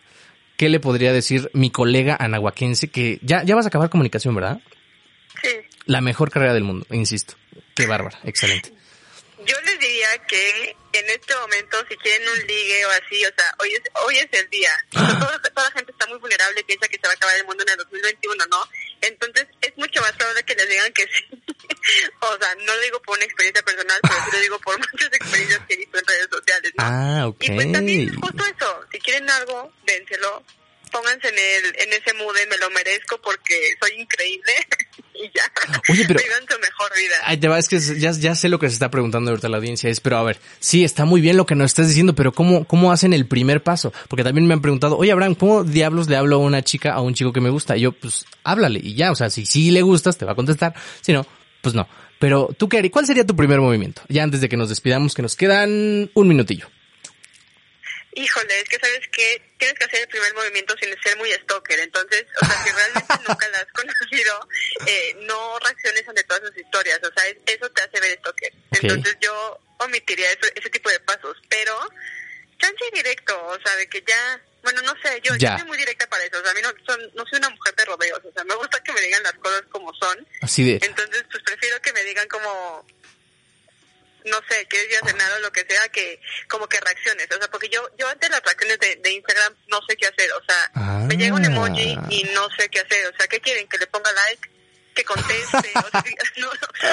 ¿qué 0.57 0.69
le 0.69 0.79
podría 0.79 1.13
decir 1.13 1.49
mi 1.53 1.69
colega 1.69 2.15
anahuaquense 2.19 2.89
que 2.89 3.19
ya, 3.21 3.43
ya 3.43 3.55
vas 3.55 3.65
a 3.65 3.69
acabar 3.69 3.89
comunicación, 3.89 4.35
¿verdad? 4.35 4.59
Sí. 5.41 5.49
La 5.85 6.01
mejor 6.01 6.31
carrera 6.31 6.53
del 6.53 6.63
mundo, 6.63 6.85
insisto. 6.91 7.35
Qué 7.75 7.85
bárbara, 7.85 8.19
excelente. 8.23 8.73
Yo 9.45 9.61
les 9.61 9.79
diría 9.79 10.17
que 10.27 10.75
en 10.93 11.09
este 11.09 11.35
momento, 11.35 11.77
si 11.87 11.95
quieren 11.97 12.27
un 12.27 12.47
ligue 12.47 12.85
o 12.85 12.89
así, 12.89 13.25
o 13.25 13.33
sea, 13.35 13.53
hoy 13.59 13.73
es, 13.73 13.81
hoy 14.05 14.17
es 14.17 14.27
el 14.31 14.49
día. 14.49 14.71
Toda, 14.91 15.41
toda, 15.41 15.69
la 15.69 15.71
gente 15.71 15.91
está 15.91 16.07
muy 16.07 16.17
vulnerable, 16.19 16.63
piensa 16.63 16.87
que 16.87 16.97
se 16.97 17.07
va 17.07 17.11
a 17.11 17.15
acabar 17.15 17.35
el 17.35 17.45
mundo 17.45 17.63
en 17.63 17.69
el 17.69 17.77
2021, 17.77 18.45
¿no? 18.47 18.69
Entonces, 19.01 19.47
es 19.61 19.77
mucho 19.77 20.01
más 20.01 20.13
probable 20.13 20.43
que 20.43 20.55
les 20.55 20.69
digan 20.69 20.93
que 20.93 21.03
sí. 21.07 21.25
o 22.21 22.37
sea, 22.37 22.55
no 22.55 22.75
lo 22.75 22.81
digo 22.81 23.01
por 23.01 23.17
una 23.17 23.25
experiencia 23.25 23.63
personal, 23.63 23.99
pero 24.01 24.15
sí 24.15 24.31
lo 24.33 24.39
digo 24.39 24.59
por 24.59 24.77
muchas 24.91 25.13
experiencias 25.13 25.61
que 25.67 25.73
he 25.73 25.77
visto 25.77 25.99
en 25.99 26.05
redes 26.05 26.27
sociales, 26.31 26.71
¿no? 26.77 26.83
Ah, 26.83 27.27
ok. 27.27 27.43
Y 27.43 27.51
pues 27.51 27.71
también 27.71 28.21
justo 28.21 28.43
eso, 28.45 28.85
si 28.91 28.99
quieren 28.99 29.29
algo, 29.29 29.73
dénselo, 29.85 30.43
pónganse 30.95 31.27
en 31.27 31.35
el 31.35 31.65
en 31.81 31.93
ese 31.93 32.13
mood 32.13 32.33
de 32.33 32.45
me 32.47 32.57
lo 32.57 32.69
merezco 32.69 33.19
porque 33.21 33.75
soy 33.81 33.99
increíble 33.99 34.53
y 35.13 35.23
ya. 35.23 35.43
Oye, 35.91 36.05
pero 36.07 36.19
vivan 36.23 36.47
su 36.49 36.57
mejor 36.59 36.91
vida. 36.95 37.15
Ay, 37.25 37.37
te 37.37 37.47
va, 37.49 37.59
es 37.59 37.67
que 37.67 37.79
ya, 37.79 38.11
ya 38.11 38.35
sé 38.35 38.47
lo 38.47 38.59
que 38.59 38.69
se 38.69 38.73
está 38.73 38.89
preguntando 38.89 39.31
ahorita 39.31 39.49
la 39.49 39.57
audiencia 39.57 39.89
es, 39.89 39.99
pero 39.99 40.17
a 40.17 40.23
ver, 40.23 40.39
sí, 40.59 40.85
está 40.85 41.03
muy 41.03 41.19
bien 41.19 41.35
lo 41.35 41.45
que 41.45 41.55
nos 41.55 41.71
estás 41.71 41.89
diciendo, 41.89 42.15
pero 42.15 42.31
¿cómo, 42.31 42.65
cómo 42.65 42.93
hacen 42.93 43.13
el 43.13 43.27
primer 43.27 43.61
paso? 43.61 43.91
Porque 44.07 44.23
también 44.23 44.47
me 44.47 44.53
han 44.53 44.61
preguntado, 44.61 44.97
oye, 44.97 45.11
Abraham, 45.11 45.35
¿cómo 45.35 45.63
diablos 45.63 46.07
le 46.07 46.15
hablo 46.15 46.37
a 46.37 46.39
una 46.39 46.63
chica, 46.63 46.93
a 46.93 47.01
un 47.01 47.13
chico 47.13 47.33
que 47.33 47.41
me 47.41 47.49
gusta? 47.49 47.75
Y 47.75 47.81
yo, 47.81 47.91
pues, 47.91 48.25
háblale 48.43 48.79
y 48.81 48.95
ya, 48.95 49.11
o 49.11 49.15
sea, 49.15 49.29
si 49.29 49.45
sí 49.45 49.71
le 49.71 49.81
gustas, 49.81 50.17
te 50.17 50.25
va 50.25 50.31
a 50.31 50.35
contestar, 50.35 50.73
si 51.01 51.11
no, 51.11 51.25
pues 51.61 51.75
no. 51.75 51.87
Pero 52.19 52.49
tú, 52.57 52.69
harías? 52.71 52.91
¿Cuál 52.91 53.05
sería 53.05 53.25
tu 53.25 53.35
primer 53.35 53.59
movimiento? 53.59 54.01
Ya 54.07 54.23
antes 54.23 54.39
de 54.39 54.47
que 54.47 54.55
nos 54.55 54.69
despidamos, 54.69 55.13
que 55.13 55.21
nos 55.21 55.35
quedan 55.35 56.09
un 56.13 56.27
minutillo. 56.27 56.67
Híjole, 58.15 58.61
es 58.61 58.69
que 58.69 58.79
sabes 58.79 59.07
que 59.11 59.41
tienes 59.59 59.77
que 59.77 59.85
hacer 59.85 60.01
el 60.01 60.07
primer 60.07 60.33
movimiento 60.33 60.73
sin 60.77 60.89
ser 61.01 61.17
muy 61.17 61.31
stalker. 61.33 61.79
Entonces, 61.79 62.25
o 62.41 62.45
sea, 62.45 62.63
si 62.63 62.71
realmente 62.71 63.13
nunca 63.27 63.47
la 63.49 63.57
has 63.57 63.71
conocido, 63.73 64.49
eh, 64.87 65.17
no 65.23 65.59
reacciones 65.59 66.07
ante 66.07 66.23
todas 66.23 66.43
sus 66.47 66.57
historias. 66.57 66.99
O 67.03 67.11
sea, 67.13 67.27
eso 67.45 67.69
te 67.71 67.81
hace 67.81 67.99
ver 67.99 68.17
stalker. 68.19 68.53
Entonces, 68.71 69.17
yo 69.19 69.59
omitiría 69.79 70.31
ese 70.31 70.69
tipo 70.69 70.89
de 70.89 70.99
pasos. 71.01 71.35
Pero, 71.49 71.77
chance 72.57 72.85
directo, 72.93 73.35
o 73.47 73.59
sea, 73.59 73.75
de 73.75 73.89
que 73.89 74.01
ya, 74.07 74.41
bueno, 74.63 74.81
no 74.83 74.93
sé, 75.03 75.19
yo, 75.21 75.35
yo 75.35 75.57
soy 75.57 75.67
muy 75.67 75.77
directa 75.77 76.07
para 76.07 76.23
eso. 76.23 76.39
O 76.39 76.41
sea, 76.41 76.51
a 76.51 76.53
mí 76.53 76.61
no, 76.61 76.71
no 77.15 77.25
soy 77.25 77.39
una 77.39 77.49
mujer 77.49 77.75
de 77.75 77.85
rodeos. 77.85 78.21
O 78.23 78.31
sea, 78.31 78.45
me 78.45 78.55
gusta 78.55 78.81
que 78.81 78.93
me 78.93 79.01
digan 79.01 79.23
las 79.23 79.33
cosas 79.33 79.63
como 79.69 79.93
son. 79.93 80.25
Así 80.41 80.63
de. 80.63 80.85
Entonces, 80.85 81.25
pues 81.29 81.43
prefiero 81.43 81.81
que 81.81 81.91
me 81.91 82.03
digan 82.05 82.27
como 82.29 82.87
no 84.25 84.37
sé, 84.49 84.65
quieres 84.67 84.91
ir 84.91 84.97
a 84.97 85.07
cenar 85.07 85.31
o 85.33 85.39
lo 85.39 85.51
que 85.51 85.65
sea, 85.67 85.87
que 85.89 86.19
como 86.49 86.67
que 86.67 86.79
reacciones. 86.79 87.27
O 87.31 87.37
sea, 87.37 87.49
porque 87.49 87.69
yo 87.69 87.81
yo 87.97 88.07
ante 88.07 88.29
las 88.29 88.41
reacciones 88.41 88.79
de, 88.79 88.95
de 88.97 89.11
Instagram 89.13 89.55
no 89.67 89.79
sé 89.87 89.95
qué 89.95 90.07
hacer. 90.07 90.31
O 90.33 90.41
sea, 90.45 91.01
me 91.05 91.15
llega 91.15 91.35
un 91.35 91.45
emoji 91.45 91.97
y 92.09 92.23
no 92.33 92.47
sé 92.57 92.69
qué 92.69 92.79
hacer. 92.79 93.07
O 93.13 93.17
sea, 93.17 93.27
¿qué 93.27 93.39
quieren? 93.39 93.67
¿Que 93.67 93.77
le 93.77 93.87
ponga 93.87 94.11
like? 94.11 94.54
Que 94.95 95.03
conteste, 95.03 95.57
o 95.57 95.89
sea, 95.89 96.03
no, 96.37 96.47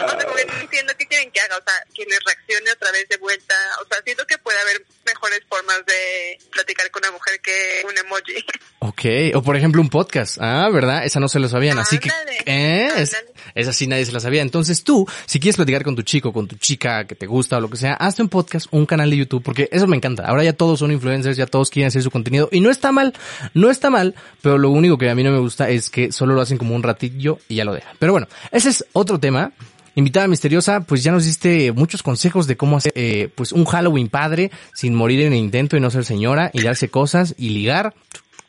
no, 0.06 0.38
entiendo 0.60 0.92
qué 0.98 1.06
quieren 1.06 1.30
que 1.30 1.40
haga, 1.40 1.56
o 1.56 1.62
sea, 1.62 1.74
que 1.94 2.04
les 2.04 2.18
reaccione 2.24 2.72
otra 2.72 2.90
vez 2.90 3.08
de 3.08 3.16
vuelta, 3.16 3.54
o 3.80 3.86
sea, 3.86 4.02
siento 4.04 4.26
que 4.26 4.36
puede 4.38 4.58
haber 4.60 4.84
mejores 5.06 5.40
formas 5.48 5.86
de 5.86 6.38
platicar 6.50 6.90
con 6.90 7.02
una 7.04 7.12
mujer 7.12 7.40
que 7.40 7.82
un 7.86 7.96
emoji. 7.96 8.44
Ok, 8.84 9.04
o 9.34 9.42
por 9.44 9.56
ejemplo 9.56 9.80
un 9.80 9.88
podcast, 9.88 10.38
ah, 10.40 10.68
¿verdad? 10.68 11.04
Esa 11.04 11.20
no 11.20 11.28
se 11.28 11.38
lo 11.38 11.48
sabían, 11.48 11.78
así 11.78 12.00
que, 12.00 12.10
¿eh? 12.46 12.90
Es, 12.96 13.16
esa 13.54 13.72
sí 13.72 13.86
nadie 13.86 14.04
se 14.04 14.10
la 14.10 14.18
sabía. 14.18 14.42
Entonces 14.42 14.82
tú, 14.82 15.06
si 15.24 15.38
quieres 15.38 15.54
platicar 15.54 15.84
con 15.84 15.94
tu 15.94 16.02
chico, 16.02 16.32
con 16.32 16.48
tu 16.48 16.56
chica 16.56 17.06
que 17.06 17.14
te 17.14 17.26
gusta 17.26 17.58
o 17.58 17.60
lo 17.60 17.70
que 17.70 17.76
sea, 17.76 17.94
hazte 17.94 18.22
un 18.22 18.28
podcast, 18.28 18.66
un 18.72 18.84
canal 18.84 19.08
de 19.08 19.18
YouTube, 19.18 19.42
porque 19.42 19.68
eso 19.70 19.86
me 19.86 19.96
encanta. 19.96 20.24
Ahora 20.26 20.42
ya 20.42 20.52
todos 20.52 20.80
son 20.80 20.90
influencers, 20.90 21.36
ya 21.36 21.46
todos 21.46 21.70
quieren 21.70 21.88
hacer 21.88 22.02
su 22.02 22.10
contenido 22.10 22.48
y 22.50 22.60
no 22.60 22.70
está 22.70 22.90
mal, 22.90 23.14
no 23.54 23.70
está 23.70 23.88
mal, 23.88 24.16
pero 24.40 24.58
lo 24.58 24.70
único 24.70 24.98
que 24.98 25.08
a 25.08 25.14
mí 25.14 25.22
no 25.22 25.30
me 25.30 25.38
gusta 25.38 25.70
es 25.70 25.88
que 25.88 26.10
solo 26.10 26.34
lo 26.34 26.40
hacen 26.40 26.58
como 26.58 26.74
un 26.74 26.82
ratillo 26.82 27.38
y 27.48 27.56
ya 27.56 27.64
lo 27.64 27.74
dejan. 27.74 27.91
Pero 27.98 28.12
bueno, 28.12 28.28
ese 28.50 28.70
es 28.70 28.84
otro 28.92 29.18
tema. 29.18 29.52
Invitada 29.94 30.26
misteriosa, 30.26 30.80
pues 30.80 31.02
ya 31.02 31.12
nos 31.12 31.26
diste 31.26 31.70
muchos 31.72 32.02
consejos 32.02 32.46
de 32.46 32.56
cómo 32.56 32.78
hacer 32.78 32.92
eh, 32.94 33.28
pues 33.34 33.52
un 33.52 33.66
Halloween 33.66 34.08
padre 34.08 34.50
sin 34.74 34.94
morir 34.94 35.20
en 35.20 35.34
el 35.34 35.38
intento 35.38 35.76
y 35.76 35.80
no 35.80 35.90
ser 35.90 36.06
señora 36.06 36.50
y 36.54 36.62
darse 36.62 36.88
cosas 36.88 37.34
y 37.36 37.50
ligar. 37.50 37.94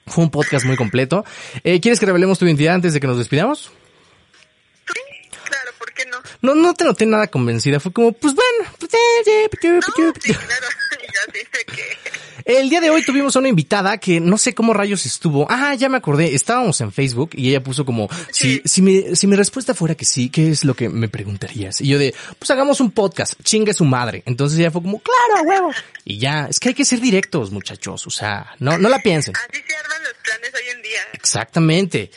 Fue 0.07 0.23
un 0.23 0.29
podcast 0.29 0.65
muy 0.65 0.77
completo. 0.77 1.25
Eh, 1.63 1.81
¿Quieres 1.81 1.99
que 1.99 2.05
revelemos 2.05 2.39
tu 2.39 2.45
identidad 2.45 2.75
antes 2.75 2.93
de 2.93 2.99
que 2.99 3.07
nos 3.07 3.17
despidamos? 3.17 3.71
Sí, 4.87 5.29
claro, 5.45 5.71
¿por 5.77 5.93
qué 5.93 6.05
no? 6.05 6.17
No, 6.41 6.55
no 6.55 6.73
te 6.73 6.85
noté 6.85 7.05
nada 7.05 7.27
convencida. 7.27 7.79
Fue 7.79 7.91
como, 7.91 8.13
pues 8.13 8.33
bueno. 8.33 8.71
Pues, 8.79 8.93
eh, 8.93 9.49
no, 9.55 9.81
sí, 9.81 10.33
claro. 10.33 10.63
ya 11.13 11.33
dice 11.33 11.65
que 11.65 12.02
el 12.45 12.69
día 12.69 12.81
de 12.81 12.89
hoy 12.89 13.03
tuvimos 13.03 13.35
a 13.35 13.39
una 13.39 13.49
invitada 13.49 13.97
que 13.97 14.19
no 14.19 14.37
sé 14.37 14.53
cómo 14.53 14.73
rayos 14.73 15.05
estuvo. 15.05 15.47
Ah, 15.49 15.75
ya 15.75 15.89
me 15.89 15.97
acordé. 15.97 16.35
Estábamos 16.35 16.79
en 16.81 16.91
Facebook 16.91 17.31
y 17.33 17.49
ella 17.49 17.63
puso 17.63 17.85
como, 17.85 18.09
si, 18.31 18.61
si 18.65 18.81
mi, 18.81 19.15
si 19.15 19.27
mi 19.27 19.35
respuesta 19.35 19.73
fuera 19.73 19.95
que 19.95 20.05
sí, 20.05 20.29
¿qué 20.29 20.49
es 20.49 20.65
lo 20.65 20.75
que 20.75 20.89
me 20.89 21.09
preguntarías? 21.09 21.81
Y 21.81 21.87
yo 21.87 21.99
de, 21.99 22.13
pues 22.39 22.51
hagamos 22.51 22.81
un 22.81 22.91
podcast, 22.91 23.33
chingue 23.43 23.73
su 23.73 23.85
madre. 23.85 24.23
Entonces 24.25 24.59
ella 24.59 24.71
fue 24.71 24.81
como, 24.81 24.99
claro, 24.99 25.47
huevo. 25.47 25.71
Y 26.05 26.17
ya, 26.17 26.47
es 26.49 26.59
que 26.59 26.69
hay 26.69 26.75
que 26.75 26.85
ser 26.85 26.99
directos, 26.99 27.51
muchachos. 27.51 28.05
O 28.07 28.09
sea, 28.09 28.55
no, 28.59 28.77
no 28.77 28.89
la 28.89 28.99
piensen. 28.99 29.35
Así 29.35 29.61
se 29.65 29.75
arman 29.75 30.03
los 30.03 30.13
planes 30.23 30.51
hoy 30.53 30.75
en 30.75 30.81
día. 30.81 30.99
Exactamente. 31.13 32.11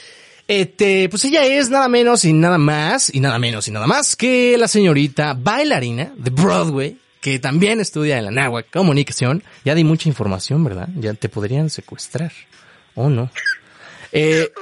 Este, 0.49 1.09
pues 1.09 1.25
ella 1.25 1.45
es 1.45 1.71
nada 1.71 1.89
menos 1.89 2.25
y 2.25 2.33
nada 2.33 2.59
más, 2.59 3.13
y 3.13 3.19
nada 3.19 3.39
menos 3.39 3.67
y 3.67 3.73
nada 3.73 3.87
más 3.87 4.15
que 4.15 4.57
la 4.57 4.69
señorita 4.69 5.35
bailarina 5.35 6.13
de 6.17 6.31
Broadway, 6.31 6.97
que 7.27 7.41
también 7.41 7.81
estudia 7.81 8.19
en 8.19 8.25
la 8.27 8.31
Náhuatl 8.31 8.71
Comunicación. 8.71 9.43
Ya 9.65 9.75
di 9.75 9.83
mucha 9.83 10.09
información, 10.09 10.63
¿verdad? 10.63 10.89
Ya 10.95 11.13
te 11.13 11.29
podrían 11.29 11.71
secuestrar. 11.71 12.31
¿O 12.95 13.11
no? 13.11 13.33
Eh, 14.13 14.53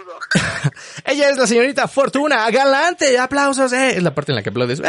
ella 1.04 1.28
es 1.28 1.36
la 1.36 1.46
señorita 1.46 1.86
Fortuna 1.88 2.50
Galante. 2.50 3.18
Aplausos. 3.18 3.70
Eh. 3.74 3.98
Es 3.98 4.02
la 4.02 4.14
parte 4.14 4.32
en 4.32 4.36
la 4.36 4.42
que 4.42 4.48
aplaudes. 4.48 4.80
Eh. 4.80 4.84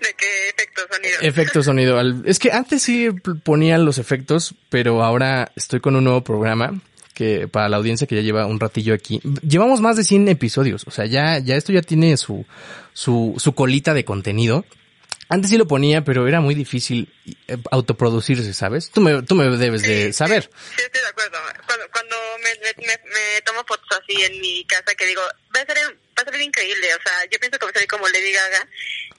¿De 0.00 0.14
qué 0.16 0.48
efecto 0.50 0.82
sonido? 0.88 1.20
Efecto 1.22 1.60
sonido. 1.64 2.00
Es 2.24 2.38
que 2.38 2.52
antes 2.52 2.80
sí 2.80 3.08
ponían 3.42 3.84
los 3.84 3.98
efectos, 3.98 4.54
pero 4.68 5.02
ahora 5.02 5.50
estoy 5.56 5.80
con 5.80 5.96
un 5.96 6.04
nuevo 6.04 6.22
programa 6.22 6.80
que 7.14 7.48
para 7.48 7.68
la 7.68 7.78
audiencia 7.78 8.06
que 8.06 8.14
ya 8.14 8.22
lleva 8.22 8.46
un 8.46 8.60
ratillo 8.60 8.94
aquí. 8.94 9.20
Llevamos 9.42 9.80
más 9.80 9.96
de 9.96 10.04
100 10.04 10.28
episodios. 10.28 10.84
O 10.86 10.92
sea, 10.92 11.06
ya, 11.06 11.40
ya 11.40 11.56
esto 11.56 11.72
ya 11.72 11.82
tiene 11.82 12.16
su, 12.16 12.46
su, 12.92 13.34
su 13.38 13.56
colita 13.56 13.92
de 13.92 14.04
contenido. 14.04 14.64
Antes 15.30 15.52
sí 15.52 15.56
lo 15.56 15.66
ponía, 15.68 16.02
pero 16.02 16.26
era 16.26 16.40
muy 16.40 16.56
difícil 16.56 17.08
eh, 17.46 17.56
autoproducirse, 17.70 18.52
¿sabes? 18.52 18.90
Tú 18.90 19.00
me, 19.00 19.22
tú 19.22 19.36
me 19.36 19.44
debes 19.56 19.82
de 19.82 20.12
saber. 20.12 20.50
Sí, 20.76 20.82
estoy 20.82 21.00
de 21.00 21.06
acuerdo. 21.06 21.38
Cuando, 21.68 21.86
cuando 21.92 22.16
me, 22.42 22.84
me, 22.84 22.98
me, 22.98 23.40
tomo 23.42 23.64
fotos 23.64 23.86
así 24.02 24.20
en 24.24 24.40
mi 24.40 24.64
casa, 24.64 24.92
que 24.96 25.06
digo, 25.06 25.22
va 25.54 25.60
a, 25.60 25.66
ser, 25.66 25.78
va 25.78 26.22
a 26.22 26.24
salir 26.24 26.42
increíble. 26.42 26.94
O 26.96 27.02
sea, 27.02 27.24
yo 27.30 27.38
pienso 27.38 27.60
que 27.60 27.64
va 27.64 27.70
a 27.70 27.74
salir 27.74 27.88
como 27.88 28.08
Lady 28.08 28.32
Gaga. 28.32 28.68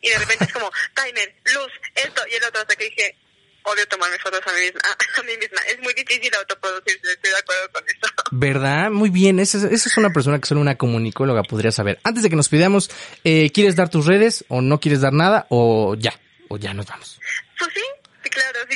y 0.01 0.09
de 0.09 0.17
repente 0.19 0.43
es 0.43 0.51
como, 0.51 0.69
timer, 0.93 1.33
luz, 1.45 1.71
esto 1.95 2.21
y 2.29 2.35
el 2.35 2.43
otro, 2.43 2.59
hasta 2.59 2.75
que 2.75 2.83
dije, 2.83 3.15
odio 3.63 3.87
tomarme 3.87 4.17
fotos 4.19 4.41
a 4.45 4.53
mí 4.53 4.61
misma. 4.61 4.81
A 5.17 5.23
mí 5.23 5.37
misma. 5.37 5.61
Es 5.67 5.79
muy 5.79 5.93
difícil 5.93 6.33
autoproducirse, 6.35 7.11
estoy 7.11 7.31
de 7.31 7.37
acuerdo 7.37 7.71
con 7.71 7.83
eso. 7.87 8.13
¿Verdad? 8.31 8.89
Muy 8.91 9.09
bien, 9.09 9.39
esa, 9.39 9.67
es 9.67 9.97
una 9.97 10.11
persona 10.11 10.39
que 10.39 10.47
solo 10.47 10.61
una 10.61 10.77
comunicóloga 10.77 11.43
podría 11.43 11.71
saber. 11.71 11.99
Antes 12.03 12.23
de 12.23 12.29
que 12.29 12.35
nos 12.35 12.49
pidamos, 12.49 12.89
eh, 13.23 13.51
¿quieres 13.51 13.75
dar 13.75 13.89
tus 13.89 14.05
redes 14.05 14.45
o 14.47 14.61
no 14.61 14.79
quieres 14.79 15.01
dar 15.01 15.13
nada 15.13 15.47
o 15.49 15.95
ya? 15.95 16.13
O 16.47 16.57
ya 16.57 16.73
nos 16.73 16.87
vamos. 16.87 17.19
Pues 17.59 17.71
sí, 17.73 17.81
sí, 18.23 18.29
claro, 18.29 18.59
si, 18.69 18.75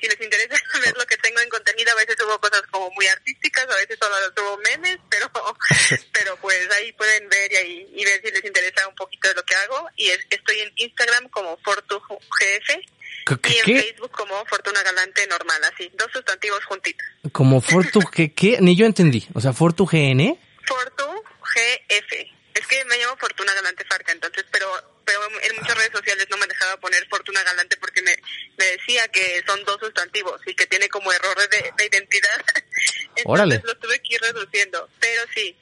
les 0.00 0.20
interesa 0.20 0.56
ver 0.84 0.96
lo 0.96 1.06
que 1.06 1.16
tengo 1.18 1.40
en 1.40 1.48
contenido, 1.48 1.92
a 1.92 1.96
veces 1.96 2.16
subo 2.18 2.38
cosas 2.40 2.62
como 2.70 2.90
muy 2.92 3.06
artísticas, 3.06 3.66
a 3.68 3.76
veces 3.76 3.98
solo 4.00 4.14
subo 4.36 4.58
memes, 4.58 4.98
pero 5.10 5.30
pero 6.12 6.36
pues 6.36 6.70
ahí 6.72 6.92
pueden 6.92 7.28
ver 7.28 7.52
y, 7.66 7.88
y 7.94 8.04
ver 8.04 8.22
si 8.24 8.30
les 8.30 8.44
interesa 8.44 8.88
un 8.88 8.94
poquito 8.94 9.28
de 9.28 9.34
lo 9.34 9.42
que 9.42 9.54
hago. 9.54 9.88
Y 9.96 10.08
estoy 10.08 10.60
en 10.60 10.72
Instagram 10.76 11.28
como 11.28 11.56
FortuGF 11.58 12.97
y 13.30 13.70
en 13.70 13.82
Facebook 13.82 14.10
como 14.12 14.44
Fortuna 14.46 14.82
Galante 14.82 15.26
normal, 15.26 15.60
así, 15.72 15.90
dos 15.94 16.08
sustantivos 16.12 16.64
juntitos. 16.64 17.06
Como 17.32 17.60
Fortu, 17.60 18.00
¿qué, 18.12 18.32
qué? 18.32 18.58
Ni 18.60 18.76
yo 18.76 18.86
entendí. 18.86 19.26
O 19.34 19.40
sea, 19.40 19.52
Fortu 19.52 19.86
GN. 19.86 20.38
Fortu 20.64 21.04
GF. 21.42 22.12
Es 22.54 22.66
que 22.66 22.84
me 22.86 22.98
llamo 22.98 23.16
Fortuna 23.16 23.54
Galante 23.54 23.84
Farca, 23.84 24.12
entonces, 24.12 24.44
pero 24.50 24.66
pero 25.08 25.20
en 25.40 25.56
muchas 25.56 25.74
redes 25.74 25.92
sociales 25.92 26.26
no 26.28 26.36
me 26.36 26.46
dejaba 26.46 26.76
poner 26.76 27.06
Fortuna 27.08 27.42
Galante 27.42 27.78
porque 27.78 28.02
me, 28.02 28.14
me 28.58 28.64
decía 28.66 29.08
que 29.08 29.42
son 29.46 29.64
dos 29.64 29.78
sustantivos 29.80 30.38
y 30.46 30.54
que 30.54 30.66
tiene 30.66 30.86
como 30.90 31.10
errores 31.10 31.48
de, 31.48 31.72
de 31.78 31.86
identidad. 31.86 32.44
entonces 33.16 33.24
Órale. 33.24 33.62
lo 33.64 33.74
tuve 33.78 33.98
que 34.00 34.16
ir 34.16 34.20
reduciendo, 34.20 34.86
pero 35.00 35.22
sí. 35.34 35.56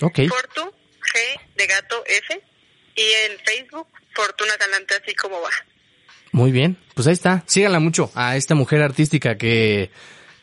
Ok. 0.00 0.18
Fortu 0.28 0.74
G 1.14 1.40
de 1.54 1.66
gato 1.68 2.02
F 2.06 2.42
y 2.96 3.12
en 3.12 3.38
Facebook 3.44 3.88
Fortuna 4.14 4.56
Galante 4.56 4.96
así 4.96 5.14
como 5.14 5.40
va. 5.40 5.50
Muy 6.32 6.52
bien, 6.52 6.76
pues 6.94 7.06
ahí 7.06 7.12
está. 7.12 7.42
Síganla 7.46 7.80
mucho 7.80 8.10
a 8.14 8.36
esta 8.36 8.54
mujer 8.54 8.82
artística 8.82 9.36
que 9.36 9.90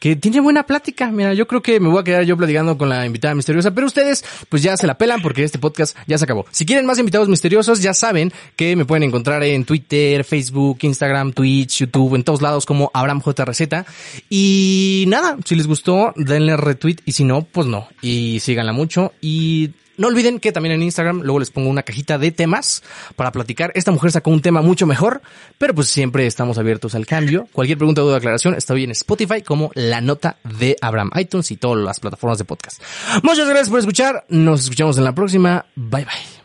que 0.05 0.15
tiene 0.15 0.39
buena 0.39 0.67
plática. 0.67 1.09
Mira, 1.09 1.33
yo 1.33 1.47
creo 1.47 1.63
que 1.63 1.79
me 1.79 1.89
voy 1.89 1.99
a 1.99 2.03
quedar 2.03 2.23
yo 2.25 2.37
platicando 2.37 2.77
con 2.77 2.89
la 2.89 3.07
invitada 3.07 3.33
misteriosa, 3.33 3.71
pero 3.71 3.87
ustedes 3.87 4.23
pues 4.49 4.61
ya 4.61 4.77
se 4.77 4.85
la 4.85 4.99
pelan 4.99 5.19
porque 5.21 5.43
este 5.43 5.57
podcast 5.57 5.97
ya 6.05 6.17
se 6.19 6.25
acabó. 6.25 6.45
Si 6.51 6.63
quieren 6.63 6.85
más 6.85 6.99
invitados 6.99 7.27
misteriosos, 7.27 7.81
ya 7.81 7.95
saben 7.95 8.31
que 8.55 8.75
me 8.75 8.85
pueden 8.85 9.01
encontrar 9.01 9.43
en 9.43 9.65
Twitter, 9.65 10.23
Facebook, 10.23 10.77
Instagram, 10.81 11.33
Twitch, 11.33 11.79
YouTube, 11.79 12.13
en 12.13 12.23
todos 12.23 12.43
lados 12.43 12.67
como 12.67 12.91
Abraham 12.93 13.21
J. 13.21 13.45
Receta. 13.45 13.85
Y 14.29 15.05
nada, 15.07 15.37
si 15.43 15.55
les 15.55 15.65
gustó, 15.65 16.13
denle 16.15 16.55
retweet 16.55 16.97
y 17.05 17.13
si 17.13 17.23
no, 17.23 17.41
pues 17.41 17.65
no. 17.67 17.87
Y 18.01 18.39
síganla 18.41 18.73
mucho 18.73 19.13
y 19.21 19.71
no 19.97 20.07
olviden 20.07 20.39
que 20.39 20.51
también 20.51 20.75
en 20.75 20.83
Instagram 20.83 21.21
luego 21.21 21.39
les 21.39 21.51
pongo 21.51 21.69
una 21.69 21.83
cajita 21.83 22.17
de 22.17 22.31
temas 22.31 22.83
para 23.15 23.31
platicar. 23.31 23.71
Esta 23.75 23.91
mujer 23.91 24.11
sacó 24.11 24.31
un 24.31 24.41
tema 24.41 24.61
mucho 24.61 24.85
mejor, 24.85 25.21
pero 25.57 25.73
pues 25.73 25.87
siempre 25.87 26.25
estamos 26.27 26.57
abiertos 26.57 26.95
al 26.95 27.05
cambio. 27.05 27.47
Cualquier 27.53 27.77
pregunta, 27.77 28.01
duda, 28.01 28.17
aclaración, 28.17 28.55
estoy 28.55 28.83
en 28.83 28.91
Spotify 28.91 29.41
como 29.41 29.71
La 29.73 30.01
Nota 30.01 30.37
de 30.43 30.77
Abraham, 30.81 31.11
iTunes 31.15 31.51
y 31.51 31.57
todas 31.57 31.83
las 31.83 31.99
plataformas 31.99 32.37
de 32.37 32.45
podcast. 32.45 32.81
Muchas 33.23 33.47
gracias 33.47 33.69
por 33.69 33.79
escuchar. 33.79 34.25
Nos 34.29 34.61
escuchamos 34.61 34.97
en 34.97 35.03
la 35.03 35.13
próxima. 35.13 35.65
Bye 35.75 36.05
bye. 36.05 36.44